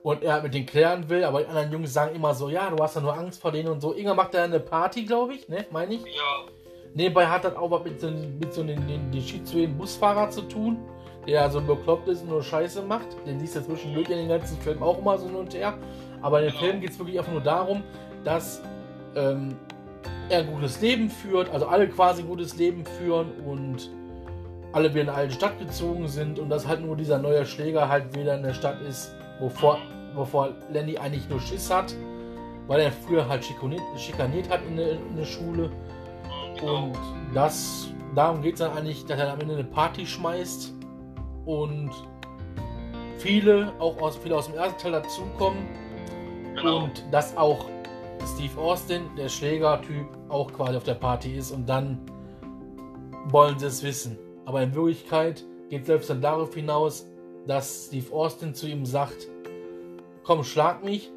[0.07, 2.81] Und er mit denen klären will, aber die anderen Jungs sagen immer so, ja, du
[2.81, 3.93] hast ja nur Angst vor denen und so.
[3.93, 6.05] Irgendwann macht er eine Party, glaube ich, ne, meine ich.
[6.05, 6.45] ja,
[6.93, 10.43] Nebenbei hat das auch was mit so, mit so einem den, den schizophrenen Busfahrer zu
[10.43, 10.77] tun,
[11.27, 13.07] der so bekloppt ist und nur Scheiße macht.
[13.25, 15.77] Den siehst du zwischendurch in den ganzen Film auch immer so hin und her.
[16.21, 17.83] Aber in dem Film geht es wirklich einfach nur darum,
[18.23, 18.61] dass
[19.13, 19.57] ähm,
[20.29, 23.91] er ein gutes Leben führt, also alle quasi ein gutes Leben führen und
[24.71, 27.89] alle wieder in eine alte Stadt gezogen sind und dass halt nur dieser neue Schläger
[27.89, 29.79] halt wieder in der Stadt ist, wovor,
[30.17, 31.95] wovor Lenny eigentlich nur Schiss hat,
[32.67, 35.71] weil er früher halt schikaniert, schikaniert hat in der, in der Schule.
[36.61, 36.97] Und
[37.33, 40.73] das, darum geht es dann eigentlich, dass er am Ende eine Party schmeißt
[41.45, 41.91] und
[43.17, 45.67] viele, auch aus, viele aus dem ersten Teil dazukommen
[46.55, 46.83] genau.
[46.83, 47.65] und dass auch
[48.33, 51.99] Steve Austin, der Schlägertyp, auch quasi auf der Party ist und dann
[53.29, 54.17] wollen sie es wissen.
[54.45, 57.05] Aber in Wirklichkeit geht es selbst dann darauf hinaus,
[57.45, 59.27] dass Steve Austin zu ihm sagt,
[60.27, 61.09] komm, schlag mich.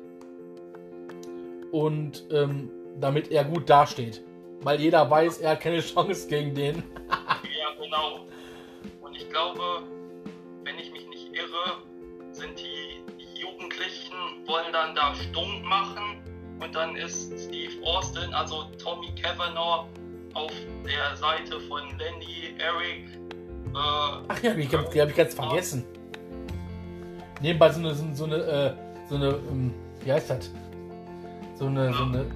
[1.73, 2.71] Und ähm,
[3.01, 4.23] damit er gut dasteht.
[4.63, 6.83] Weil jeder weiß, er hat keine Chance gegen den.
[7.59, 8.27] Ja, genau.
[9.03, 9.83] Und ich glaube,
[10.65, 11.83] wenn ich mich nicht irre,
[12.33, 13.03] sind die
[13.39, 16.23] Jugendlichen, wollen dann da stumm machen
[16.61, 19.87] und dann ist Steve Austin, also Tommy Cavanaugh,
[20.35, 20.53] auf
[20.87, 23.07] der Seite von Lenny, Eric.
[23.75, 25.85] Äh, Ach ja, die habe ich ganz vergessen.
[27.41, 30.51] Nebenbei so eine, so so eine, äh, so eine, ähm, wie heißt das?
[31.57, 32.27] So eine, so eine,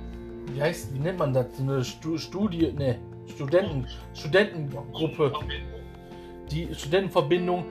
[0.52, 1.46] wie heißt, wie nennt man das?
[1.56, 5.32] So eine Stu Studie, ne, Studenten, Studentengruppe,
[6.50, 7.64] die Studentenverbindung,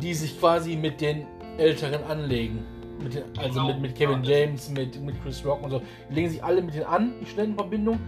[0.00, 1.26] die sich quasi mit den
[1.58, 2.64] Älteren anlegen.
[3.02, 5.82] Mit den, also mit, mit Kevin James, mit, mit Chris Rock und so.
[6.08, 7.98] Die legen sich alle mit denen an, die Studentenverbindung.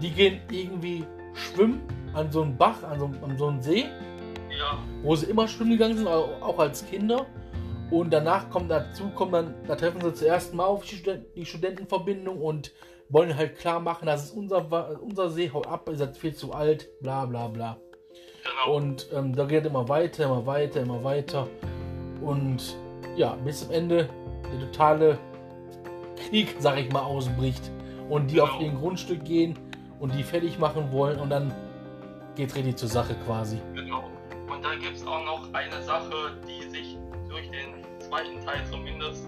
[0.00, 1.82] Die gehen irgendwie schwimmen
[2.14, 3.84] an so einen Bach, an so, an so einen See,
[4.58, 7.26] ja, wo sie immer schwimmen gegangen sind, auch als Kinder.
[7.90, 11.44] Und danach kommt dazu, kommen dann, da treffen sie zuerst mal auf die, Studenten, die
[11.44, 12.72] Studentenverbindung und
[13.10, 16.52] wollen halt klar machen, das ist unser, unser See, haut ab, ihr seid viel zu
[16.54, 17.76] alt, bla bla bla.
[18.42, 18.76] genau.
[18.76, 21.46] Und ähm, da geht immer weiter, immer weiter, immer weiter.
[22.22, 22.76] Und
[23.16, 24.08] ja, bis zum Ende
[24.50, 25.18] der totale
[26.28, 27.70] Krieg, sag ich mal, ausbricht.
[28.08, 28.60] Und die auf Genau.
[28.70, 29.58] den Grundstück gehen
[30.00, 31.54] und die fertig machen wollen und dann
[32.36, 33.58] geht's richtig zur Sache quasi.
[33.74, 34.04] Genau.
[34.50, 36.61] Und da gibt es auch noch eine Sache, die
[38.12, 39.26] zweiten Teil zumindest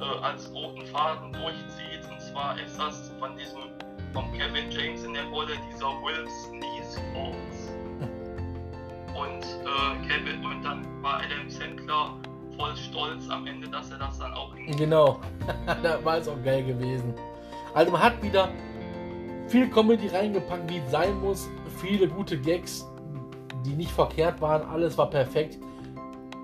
[0.00, 2.10] äh, als roten Faden durchzieht.
[2.10, 3.60] Und zwar ist das von diesem,
[4.12, 7.70] von Kevin James in der Rolle dieser Will Sneeze Falls.
[9.14, 12.16] Und äh, Kevin, und dann war Adam Sandler
[12.56, 15.20] voll stolz am Ende, dass er das dann auch Genau,
[15.82, 17.14] da war es auch geil gewesen.
[17.74, 18.48] Also man hat wieder
[19.46, 21.48] viel Comedy reingepackt, wie es sein muss.
[21.80, 22.88] Viele gute Gags,
[23.64, 24.68] die nicht verkehrt waren.
[24.68, 25.58] Alles war perfekt.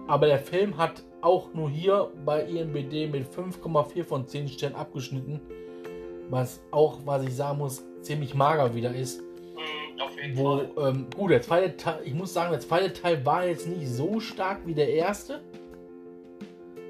[0.06, 5.40] Aber der Film hat auch nur hier bei IMBD mit 5,4 von 10 Sternen abgeschnitten.
[6.30, 9.20] Was auch, was ich sagen muss, ziemlich mager wieder ist.
[10.00, 13.44] Auf jeden Wo, ähm, gut, der zweite Teil, ich muss sagen, der zweite Teil war
[13.46, 15.40] jetzt nicht so stark wie der erste.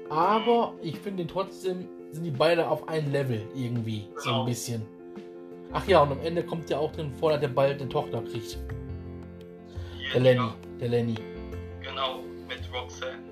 [0.09, 4.07] Aber ich finde trotzdem, sind die beide auf ein Level irgendwie.
[4.17, 4.39] So Genau.
[4.41, 4.85] ein bisschen.
[5.73, 8.21] Ach ja, und am Ende kommt ja auch drin vor, dass der bald eine Tochter
[8.21, 8.57] kriegt.
[9.97, 10.39] Hier, Der Lenny.
[10.39, 11.15] ja, Der Lenny.
[11.81, 13.26] Genau, mit Roxanne.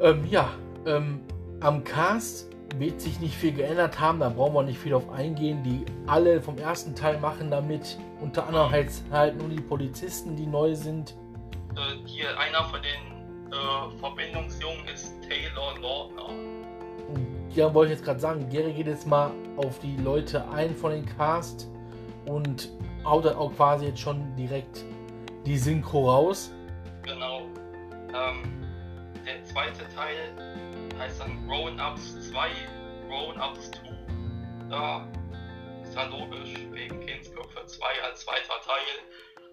[0.00, 0.50] Ähm, ja,
[0.86, 1.20] ähm,
[1.60, 5.62] am Cast wird sich nicht viel geändert haben, da brauchen wir nicht viel auf eingehen.
[5.62, 7.98] Die alle vom ersten Teil machen damit.
[8.20, 11.16] Unter anderem halt, halt nur die Polizisten, die neu sind.
[11.76, 16.30] Äh, hier einer von den äh, Verbindungsjungen ist Taylor Lautner.
[17.54, 20.90] Ja, wollte ich jetzt gerade sagen, Gary geht jetzt mal auf die Leute ein von
[20.90, 21.70] den Cast
[22.26, 22.70] und
[23.04, 24.84] haut dann auch quasi jetzt schon direkt
[25.46, 26.52] die Synchro raus.
[27.02, 27.42] Genau.
[28.12, 28.55] Ähm,
[29.56, 30.36] zweite Teil
[30.98, 32.50] heißt dann Grown Ups 2,
[33.08, 34.68] Grown Ups 2.
[34.68, 35.08] Da
[35.82, 39.00] ist ja logisch, wegen Kindsköpfe 2 als zweiter Teil.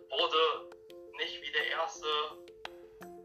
[0.09, 0.75] Wurde
[1.17, 2.05] nicht wie der erste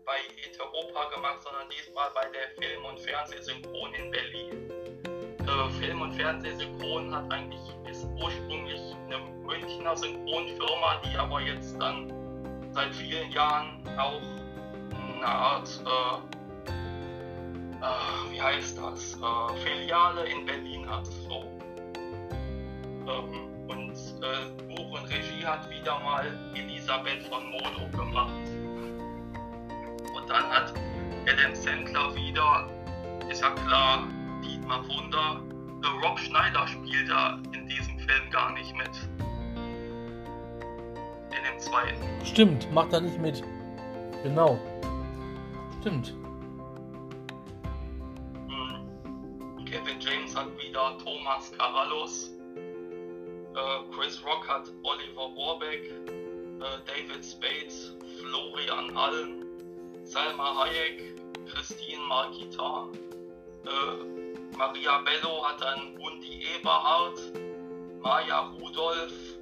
[0.05, 0.19] bei
[0.61, 4.71] Europa gemacht, sondern diesmal bei der Film- und Fernsehsynchron in Berlin.
[5.41, 12.13] Äh, Film- und Fernsehsynchron hat eigentlich ist ursprünglich eine Münchner Synchronfirma, die aber jetzt dann
[12.73, 14.23] seit vielen Jahren auch
[15.17, 16.38] eine Art, äh,
[17.81, 21.07] äh, wie heißt das, äh, Filiale in Berlin hat.
[21.07, 21.45] So.
[23.07, 28.33] Ähm, und äh, Buch und Regie hat wieder mal Elisabeth von Molo gemacht.
[30.15, 30.73] Und dann hat
[31.27, 32.69] Adam Sandler wieder,
[33.31, 34.05] ist ja klar,
[34.43, 35.43] Dietmar Wunder.
[35.83, 38.91] Äh, Rob Schneider spielt da in diesem Film gar nicht mit.
[41.31, 42.25] In dem zweiten.
[42.25, 43.43] Stimmt, macht er nicht mit.
[44.23, 44.59] Genau.
[45.81, 46.18] Stimmt.
[50.79, 52.31] Wieder Thomas Carvallos.
[52.57, 57.75] Äh, Chris Rock hat Oliver Warbeck, äh, David Spade,
[58.21, 59.45] Florian Allen,
[60.05, 62.89] Salma Hayek, Christine Marquita,
[63.65, 67.21] äh, Maria Bello hat dann Undi Eberhardt,
[68.01, 69.39] Maja Rudolph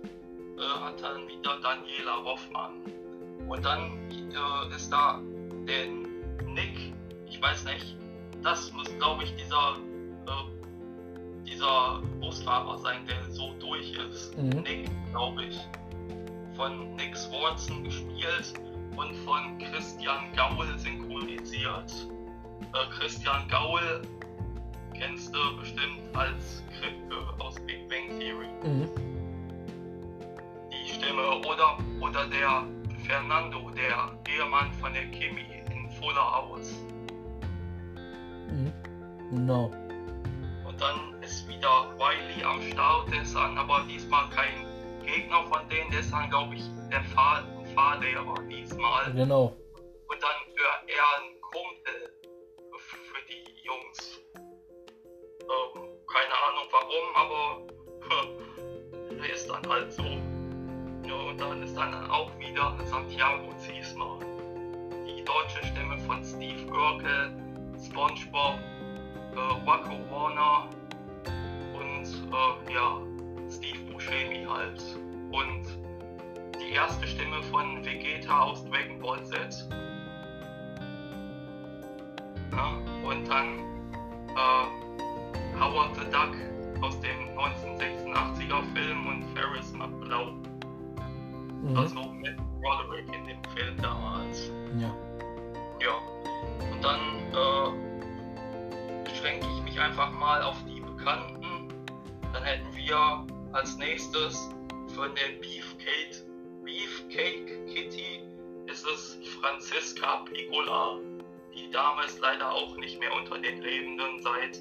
[0.57, 2.81] äh, hat dann wieder Daniela Hoffmann.
[3.47, 5.21] Und dann äh, ist da
[5.69, 5.89] der
[6.47, 6.95] Nick,
[7.29, 7.97] ich weiß nicht,
[8.43, 9.77] das muss glaube ich dieser,
[10.27, 10.56] äh,
[11.57, 14.37] dieser Busfahrer sein, der so durch ist.
[14.37, 14.63] Mhm.
[14.63, 15.59] Nick, glaube ich.
[16.55, 18.55] Von Nick Swanson gespielt
[18.97, 21.93] und von Christian Gaul synchronisiert.
[22.73, 24.03] Äh, Christian Gaul
[24.95, 28.47] kennst du bestimmt als Kripke aus Big Bang Theory.
[28.63, 28.89] Mhm.
[30.71, 32.65] Die Stimme oder, oder der
[33.07, 36.75] Fernando, der Ehemann von der Kimi in Fuller House.
[38.51, 38.73] Mhm.
[39.47, 39.71] No.
[40.67, 41.16] Und dann
[41.57, 44.67] wieder Wiley am Start, ist dann aber diesmal kein
[45.05, 47.43] Gegner von denen, ist dann, glaube ich, der Fahr
[47.75, 49.13] Fahrlehrer diesmal.
[49.13, 49.57] Genau.
[50.09, 52.11] Und dann wäre er ein Kumpel
[52.79, 54.21] für die Jungs.
[54.35, 57.43] Ähm, keine Ahnung warum, aber
[59.23, 60.03] er ist dann halt so.
[60.03, 64.19] Ja, und dann ist dann auch wieder Santiago Ziesmer.
[65.07, 67.33] Die deutsche Stimme von Steve Görkel,
[67.79, 68.59] SpongeBob,
[69.33, 70.69] äh, Waco Warner
[72.33, 73.01] äh, ja,
[73.51, 74.83] Steve Buscemi halt.
[75.31, 75.65] Und
[76.61, 79.69] die erste Stimme von Vegeta aus Dragon Ball Z.
[82.53, 83.59] Ja, und dann
[84.35, 86.35] äh, Howard the Duck
[86.83, 90.33] aus dem 1986er Film und Ferris McBlau.
[91.63, 91.77] Mhm.
[91.77, 94.51] Also mit Roderick in dem Film damals.
[94.79, 94.95] Ja.
[95.81, 95.95] Ja.
[96.73, 97.01] Und dann
[97.33, 101.36] äh, beschränke ich mich einfach mal auf die Bekannten.
[102.47, 104.51] Hätten wir als nächstes
[104.95, 106.25] von der Beefcake,
[106.63, 108.23] Beefcake Kitty
[108.67, 111.01] ist es Franziska Piccola.
[111.53, 114.59] Die Dame ist leider auch nicht mehr unter den Lebenden seit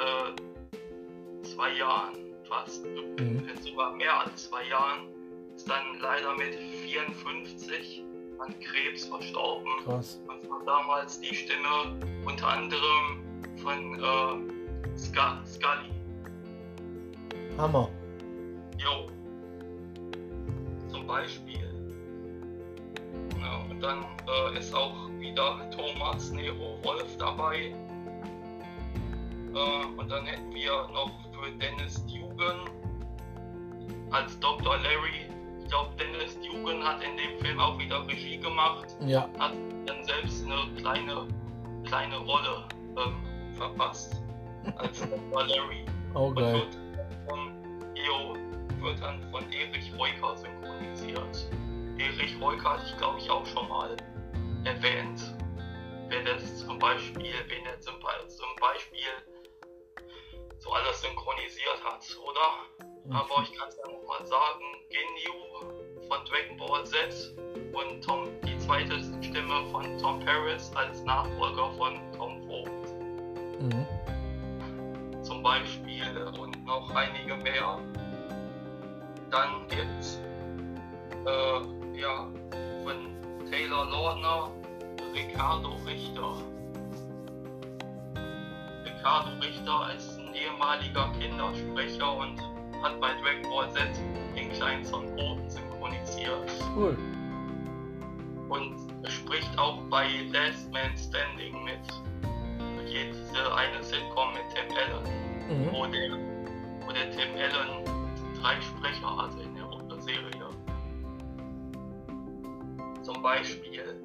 [0.00, 2.16] äh, zwei Jahren
[2.48, 2.84] fast.
[2.84, 3.48] Mhm.
[3.60, 5.06] Sogar mehr als zwei Jahren
[5.54, 8.02] ist dann leider mit 54
[8.40, 9.70] an Krebs verstorben.
[9.84, 10.20] Krass.
[10.26, 15.99] Und war damals die Stimme unter anderem von äh, Scully.
[17.60, 17.88] Hammer.
[18.78, 19.08] Jo.
[20.88, 21.60] Zum Beispiel.
[23.40, 27.74] Ja, und dann äh, ist auch wieder Thomas Nero Wolf dabei.
[29.54, 32.70] Äh, und dann hätten wir noch für Dennis Dugan
[34.10, 34.76] als Dr.
[34.78, 35.30] Larry
[35.70, 38.96] ich glaube, Dennis Dugan hat in dem Film auch wieder Regie gemacht.
[39.06, 39.28] Ja.
[39.38, 39.52] Hat
[39.86, 41.28] dann selbst eine kleine,
[41.84, 42.64] kleine Rolle
[42.96, 44.20] ähm, verpasst.
[44.78, 45.84] Als Valerie.
[46.14, 46.54] Oh, geil.
[46.54, 46.78] Und wird
[48.04, 48.34] EO
[48.80, 51.50] wird dann von Erich Reuker synchronisiert.
[51.98, 53.96] Erich Reuker hatte ich glaube ich auch schon mal
[54.64, 55.34] erwähnt.
[56.08, 57.94] Wer das zum Beispiel, wen er zum,
[58.60, 58.98] Beispiel
[60.58, 63.16] so alles synchronisiert hat, oder?
[63.16, 67.34] Aber ich kann es ja nochmal sagen, Ginyu von Dragon Ball Z
[67.72, 72.90] und Tom, die zweite Stimme von Tom Paris als Nachfolger von Tom Vogt.
[73.60, 73.86] Mhm.
[75.40, 76.04] Zum Beispiel
[76.38, 77.78] und noch einige mehr.
[79.30, 80.20] Dann gibt's
[81.24, 82.28] äh, ja
[82.84, 83.16] von
[83.50, 84.50] Taylor Lautner
[85.14, 86.34] Ricardo Richter.
[88.84, 92.38] Ricardo Richter ist ein ehemaliger Kindersprecher und
[92.82, 93.88] hat bei Dragon Ball Z
[94.36, 96.50] den kleinen Son Goten synchronisiert.
[96.76, 96.98] Cool.
[98.50, 98.76] Und
[99.08, 101.80] spricht auch bei Last Man Standing mit.
[102.90, 105.72] Diese eine Sitcom mit Tim Allen, mhm.
[105.72, 106.10] wo, der,
[106.86, 107.84] wo der Tim Allen
[108.40, 110.50] drei Sprecher hatte in der Serie.
[113.02, 114.02] Zum Beispiel.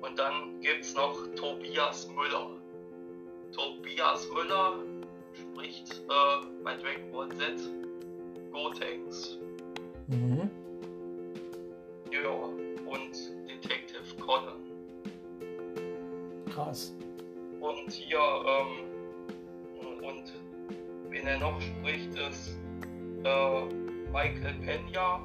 [0.00, 2.50] Und dann gibt es noch Tobias Müller.
[3.52, 4.74] Tobias Müller
[5.32, 7.60] spricht äh, bei Dragon Ball Z
[8.52, 9.38] Gotenks.
[10.08, 10.50] Mhm.
[12.10, 14.64] Ja, und Detective Conan.
[16.50, 16.94] Krass.
[17.60, 18.88] Und hier, ähm,
[20.02, 20.32] und
[21.10, 22.58] wen er noch spricht, ist
[23.24, 23.64] äh,
[24.12, 25.20] Michael Pena.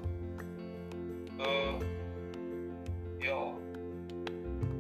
[1.40, 1.80] Äh,
[3.26, 3.54] ja,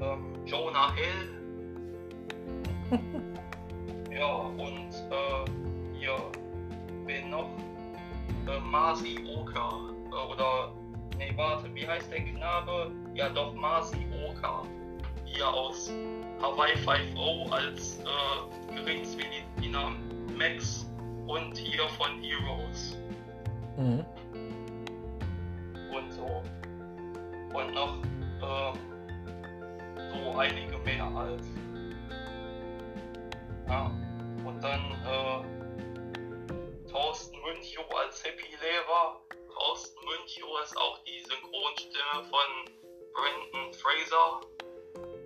[0.01, 1.29] ähm, Jonah Hill.
[4.11, 5.45] ja, und äh,
[5.97, 6.17] hier,
[7.05, 7.49] wen noch?
[8.47, 9.69] äh, Masi Oka.
[10.11, 10.73] Äh, oder,
[11.17, 12.91] nee, warte, wie heißt der Knabe?
[13.13, 14.63] Ja, doch, Masi Oka.
[15.25, 15.91] Hier aus
[16.41, 19.93] Hawaii 5.0 als äh, Gerichtsmediziner
[20.37, 20.85] Max
[21.27, 22.97] und hier von Heroes.
[23.77, 24.05] Mhm.
[25.93, 26.43] und so.
[27.53, 27.97] Und noch
[28.41, 28.79] ähm,
[30.11, 31.41] so einige mehr halt.
[33.67, 33.91] Ja.
[34.43, 39.21] Und dann äh, Thorsten Münchow als Hippie-Lehrer.
[39.53, 42.49] Thorsten Münchow ist auch die Synchronstimme von
[43.13, 44.41] Brandon Fraser.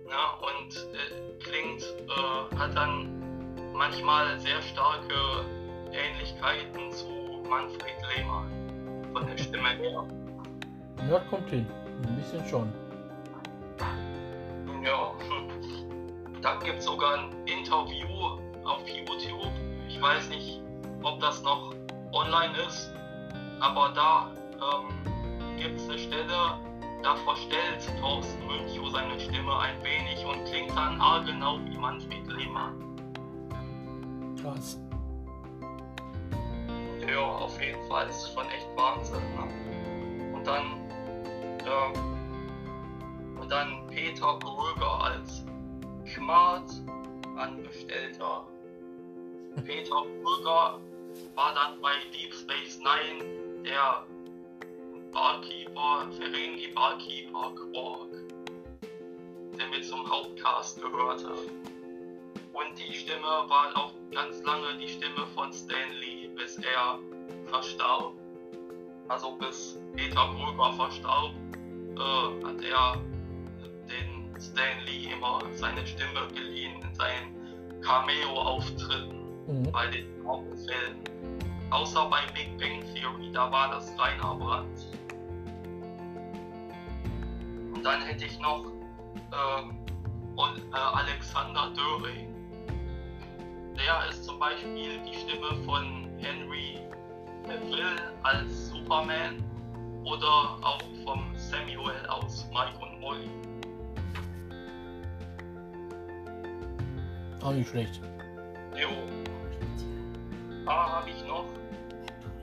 [0.08, 5.44] Ja, und äh, klingt, äh, hat dann manchmal sehr starke
[5.92, 7.06] Ähnlichkeiten zu
[7.48, 8.50] Manfred Lehmann
[9.12, 10.04] von der Stimme her.
[11.08, 11.66] Ja, kommt hin.
[12.06, 12.72] Ein bisschen schon.
[14.84, 15.12] Ja,
[16.40, 18.06] dann gibt es sogar ein Interview
[18.64, 19.52] auf YouTube.
[19.88, 20.60] Ich weiß nicht,
[21.02, 21.74] ob das noch
[22.12, 22.92] online ist,
[23.60, 26.58] aber da ähm, gibt es eine Stelle,
[27.02, 32.74] da verstellt Thorsten Münchow seine Stimme ein wenig und klingt dann haargenau wie Manfred Lehmann.
[34.40, 34.80] Krass.
[37.10, 38.06] Ja, auf jeden Fall.
[38.06, 39.22] Das ist schon echt Wahnsinn.
[39.34, 40.34] Ne?
[40.34, 40.62] Und dann,
[41.64, 45.44] ähm, und dann Peter Brügger als
[46.12, 46.70] Kmart
[47.36, 48.46] Angestellter.
[49.64, 50.80] Peter Brügger
[51.34, 53.24] war dann bei Deep Space Nine
[53.64, 54.04] der
[55.12, 58.08] Barkeeper, Ferengi Barkeeper Quark,
[59.58, 61.32] der mit zum Hauptcast gehörte.
[62.58, 66.98] Und die Stimme war auch ganz lange die Stimme von Stan Lee, bis er
[67.46, 68.12] verstarb.
[69.08, 71.32] Also bis Peter Brügger verstarb,
[71.96, 73.00] äh, hat er
[73.88, 79.72] den Stan Lee immer seine Stimme geliehen in seinen Cameo-Auftritten Mhm.
[79.72, 81.00] bei den Hauptfilmen.
[81.70, 84.78] Außer bei Big Bang Theory, da war das reiner Brand.
[87.72, 88.64] Und dann hätte ich noch
[90.36, 92.27] und, äh, Alexander Döring.
[93.78, 96.78] Der ist zum Beispiel die Stimme von Henry
[97.44, 99.42] Cavill als Superman
[100.04, 103.30] oder auch vom Samuel aus Mike und Molly.
[107.42, 108.00] Auch nicht schlecht.
[108.76, 108.88] Jo.
[110.64, 111.46] Da habe ich noch.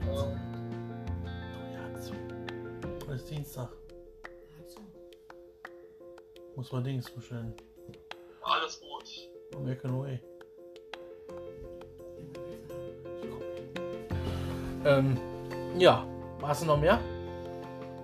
[0.02, 0.40] Ähm,
[3.02, 3.68] Heute ist Dienstag.
[6.56, 7.54] Muss man Dings bestellen.
[8.42, 9.28] alles gut.
[9.54, 10.35] American Way.
[14.86, 15.18] Ähm,
[15.76, 16.06] ja.
[16.42, 17.00] Hast du noch mehr?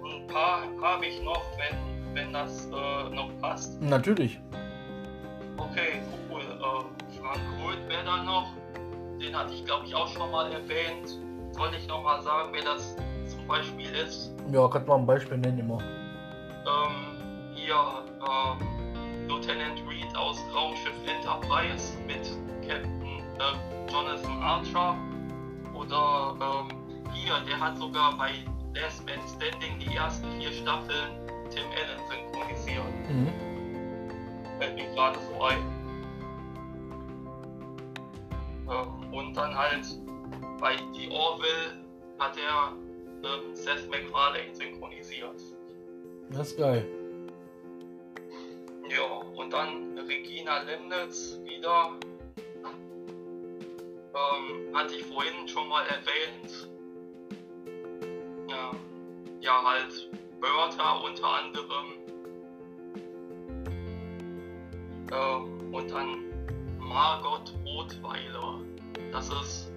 [0.04, 3.80] Ein paar habe ich noch, wenn, wenn das äh, noch passt.
[3.80, 4.40] Natürlich.
[5.56, 6.40] Okay, cool.
[6.40, 8.48] Äh, Frank Holt wäre da noch.
[9.20, 11.18] Den hatte ich glaube ich auch schon mal erwähnt.
[11.52, 12.96] Soll ich noch mal sagen, wer das
[13.28, 14.32] zum Beispiel ist?
[14.50, 15.78] Ja, kannst mal ein Beispiel nennen immer.
[15.78, 22.32] Ähm, hier ähm, Lieutenant Reed aus Raumschiff Enterprise mit
[22.66, 23.02] Captain
[23.38, 25.11] äh, Jonathan Archer.
[27.24, 28.32] Oder ähm, hier, der hat sogar bei
[28.74, 31.12] Last Man Standing die ersten vier Staffeln
[31.50, 32.84] Tim Allen synchronisiert.
[33.08, 33.32] Mhm.
[34.58, 35.58] fällt mir gerade so ein.
[38.68, 39.84] Ähm, und dann halt
[40.60, 41.84] bei The Orville
[42.18, 42.72] hat er
[43.24, 45.40] ähm, Seth MacFarlane synchronisiert.
[46.30, 46.86] Das ist geil.
[48.88, 49.04] Ja,
[49.36, 51.98] und dann Regina Lemnitz wieder.
[54.14, 56.71] Ähm, hatte ich vorhin schon mal erwähnt.
[59.42, 60.08] Ja, halt
[60.40, 61.86] Bertha unter anderem.
[65.10, 66.32] Ähm, und dann
[66.78, 68.60] Margot Rothweiler.
[69.10, 69.72] Das ist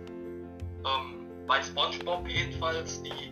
[0.85, 3.31] ähm, bei SpongeBob jedenfalls die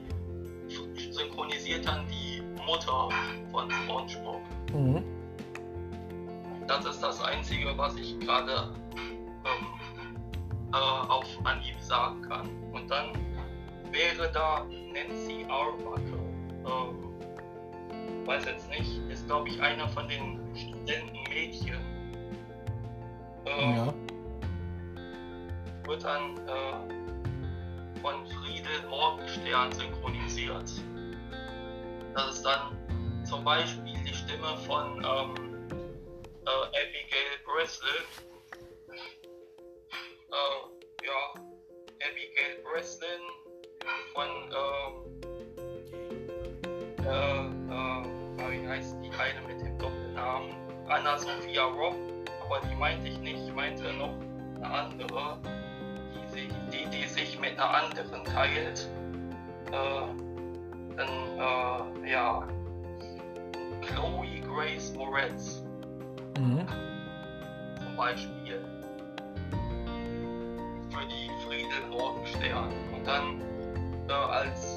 [1.11, 3.09] synchronisiert dann die Mutter
[3.51, 4.41] von SpongeBob.
[4.73, 5.03] Mhm.
[6.67, 9.67] Das ist das Einzige, was ich gerade ähm,
[10.73, 12.49] äh, auf Anhieb sagen kann.
[12.71, 13.11] Und dann
[13.91, 16.22] wäre da Nancy Arbuckle.
[16.65, 21.77] Ähm, weiß jetzt nicht, ist glaube ich einer von den Studentenmädchen.
[23.45, 23.93] Ähm, Ja.
[25.85, 30.71] Wird dann äh, von Friedel Morgenstern synchronisiert.
[32.15, 32.77] Das ist dann
[33.25, 35.33] zum Beispiel die Stimme von ähm,
[36.45, 38.05] äh, Abigail Breslin.
[40.31, 41.33] Äh, ja,
[41.99, 43.21] Abigail Breslin
[44.13, 44.42] von
[47.05, 50.49] wie heißt die eine mit dem Doppelnamen?
[50.87, 51.95] Anna Sophia Robb,
[52.45, 54.13] aber die meinte ich nicht, ich meinte noch
[54.55, 55.37] eine andere,
[56.13, 58.89] die, sich, die, die sich mit einer anderen teilt.
[59.71, 62.47] Äh, dann, äh, ja,
[63.81, 65.63] Chloe Grace Moretz
[66.39, 66.65] Mhm.
[67.79, 68.65] zum Beispiel
[70.89, 72.69] für die Friedel Morgenstern.
[72.95, 73.41] Und dann
[74.09, 74.72] äh, als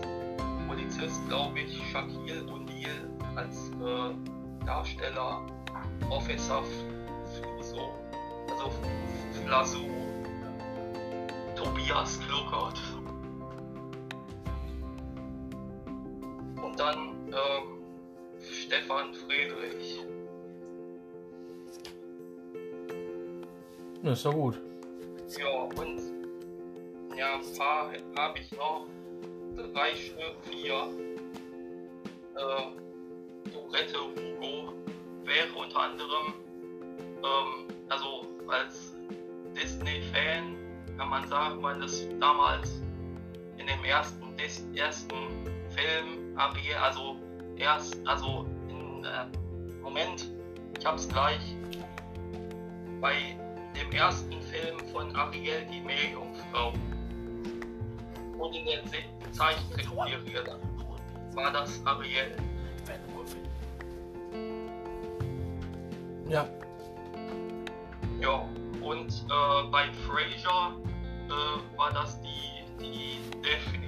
[1.28, 5.46] glaube ich, Shaquille O'Neal als äh, Darsteller
[6.08, 6.62] Professor
[7.34, 7.90] Fluso,
[8.48, 8.70] also
[9.44, 9.90] Flasu,
[11.54, 12.80] Tobias Kluckert.
[16.62, 17.82] Und dann ähm,
[18.40, 20.04] Stefan Friedrich.
[24.02, 24.60] Das ist ja gut.
[25.38, 26.00] Ja, und
[27.16, 28.86] ja, ein paar habe ich noch.
[29.76, 30.88] Stück, vier.
[32.34, 34.72] Äh, Dorette Hugo
[35.24, 36.32] wäre unter anderem,
[37.18, 38.94] ähm, also als
[39.54, 40.56] Disney-Fan
[40.96, 42.80] kann man sagen, weil es damals
[43.58, 45.14] in dem ersten, des, ersten
[45.68, 46.38] Film
[46.78, 47.16] also
[47.58, 49.26] erst, also in äh,
[49.82, 50.30] Moment,
[50.78, 51.54] ich hab's gleich,
[53.02, 53.36] bei
[53.78, 56.72] dem ersten Film von Ariel die Meerjungfrau
[58.52, 60.18] der Zeichentrickserie
[61.34, 62.36] war das Ariel.
[66.28, 66.48] Ja.
[68.20, 68.48] Ja,
[68.80, 70.74] und äh, bei Frasier
[71.28, 73.86] äh, war das die, die Daphne.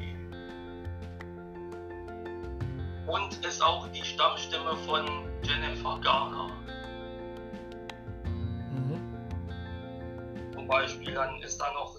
[3.06, 5.06] Und ist auch die Stammstimme von
[5.42, 6.50] Jennifer Garner.
[8.70, 9.00] Mhm.
[10.52, 11.97] Zum Beispiel, dann ist da noch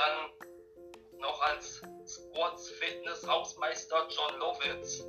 [0.00, 5.04] dann noch als Sports Fitness Hausmeister John Lovitz.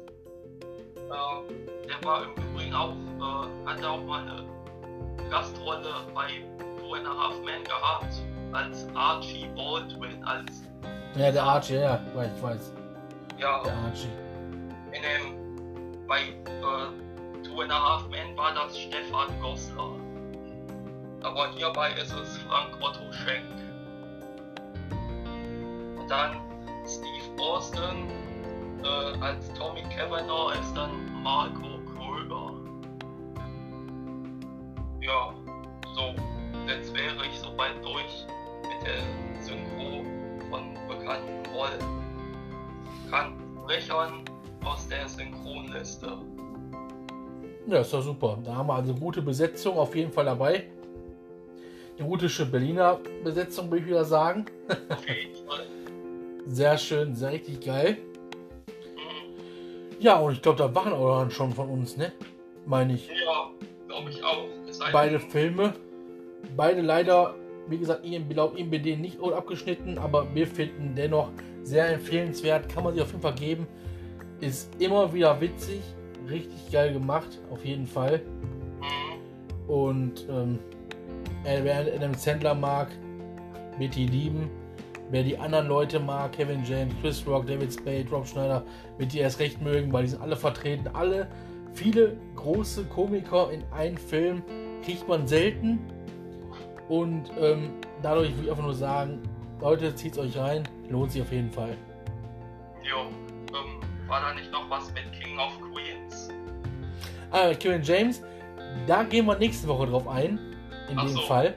[0.96, 6.44] Äh, der war im Übrigen auch, äh, hatte auch mal eine Gastrolle bei
[6.80, 8.14] Two and a Half Men gehabt.
[8.54, 10.64] Als Archie Baldwin, als
[11.16, 12.74] Ja, der Archie, ja, ich weiß.
[13.38, 14.10] ja, Der Archie.
[14.92, 19.94] in dem bei äh, Two and a Half Men war das Stefan Goslar.
[21.24, 23.46] Aber hierbei ist es Frank Otto Schenk.
[26.12, 26.42] Dann
[26.86, 28.10] Steve Austin
[28.84, 30.92] äh, als Tommy Cavanaugh ist dann
[31.24, 32.52] Marco Kröger.
[35.00, 35.34] Ja,
[35.96, 36.14] so,
[36.68, 38.26] jetzt wäre ich soweit durch
[38.64, 40.04] mit der Synchro
[40.50, 42.02] von bekannten Rollen.
[43.72, 44.26] Sprechern
[44.66, 46.18] aus der Synchronliste.
[47.68, 48.38] Ja, ist doch super.
[48.44, 50.66] Da haben wir also gute Besetzung auf jeden Fall dabei.
[51.98, 54.46] Die gute Berliner Besetzung, würde ich wieder sagen.
[54.90, 55.81] Auf jeden Fall.
[56.48, 57.98] Sehr schön, sehr richtig geil.
[60.00, 62.12] Ja, und ich glaube, da waren auch dann schon von uns, ne?
[62.66, 63.08] Meine ich.
[63.08, 63.52] Ja,
[63.88, 64.46] glaube ich auch.
[64.92, 65.74] Beide Filme.
[66.58, 67.36] Beide leider,
[67.68, 71.30] wie gesagt, IMB, laut IMBD nicht abgeschnitten, aber wir finden dennoch
[71.62, 72.68] sehr empfehlenswert.
[72.68, 73.68] Kann man sich auf jeden Fall geben.
[74.40, 75.82] Ist immer wieder witzig.
[76.28, 78.22] Richtig geil gemacht, auf jeden Fall.
[78.80, 79.72] Mhm.
[79.72, 80.60] Und ähm,
[81.44, 82.88] äh, wer Adam Sandler mag,
[83.78, 84.50] wird die lieben.
[85.12, 88.64] Wer die anderen Leute mag, Kevin James, Chris Rock, David Spade, Rob Schneider,
[88.98, 90.88] wird die erst recht mögen, weil die sind alle vertreten.
[90.94, 91.28] Alle,
[91.74, 94.42] viele große Komiker in einem Film
[94.86, 95.80] kriegt man selten.
[96.88, 99.22] Und ähm, dadurch will ich einfach nur sagen,
[99.60, 101.76] Leute, zieht euch rein, lohnt sich auf jeden Fall.
[102.82, 103.02] Jo,
[103.50, 106.30] ähm, war da nicht noch was mit King of Queens?
[107.32, 108.22] Ah, Kevin James,
[108.88, 110.40] da gehen wir nächste Woche drauf ein.
[110.90, 111.22] In Ach dem so.
[111.24, 111.54] Fall.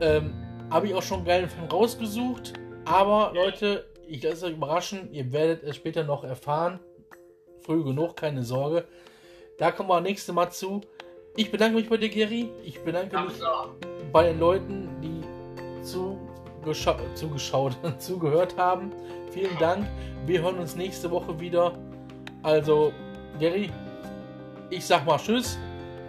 [0.00, 0.34] Ähm,
[0.70, 2.54] Habe ich auch schon einen geilen Film rausgesucht.
[2.84, 5.12] Aber Leute, ich lasse euch überraschen.
[5.12, 6.80] Ihr werdet es später noch erfahren.
[7.62, 8.84] Früh genug, keine Sorge.
[9.58, 10.80] Da kommen wir nächste Mal zu.
[11.36, 12.48] Ich bedanke mich bei dir, Gary.
[12.64, 13.68] Ich bedanke Ja, mich klar.
[14.12, 15.20] bei den Leuten, die
[15.84, 18.90] zugescha zugeschaut und zugehört haben.
[19.30, 19.86] Vielen Dank.
[20.26, 21.72] Wir hören uns nächste Woche wieder.
[22.42, 22.92] Also,
[23.38, 23.70] Gary,
[24.70, 25.58] ich sag mal Tschüss.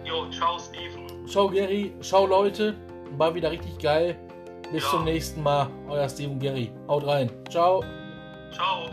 [0.04, 1.26] Jo, ciao, Steven.
[1.28, 2.74] Ciao Gary, ciao Leute.
[3.16, 4.16] War wieder richtig geil.
[4.72, 4.90] Bis ja.
[4.90, 5.68] zum nächsten Mal.
[5.88, 6.72] Euer Steven Gary.
[6.88, 7.30] Haut rein.
[7.50, 7.84] Ciao.
[8.52, 8.88] Ciao.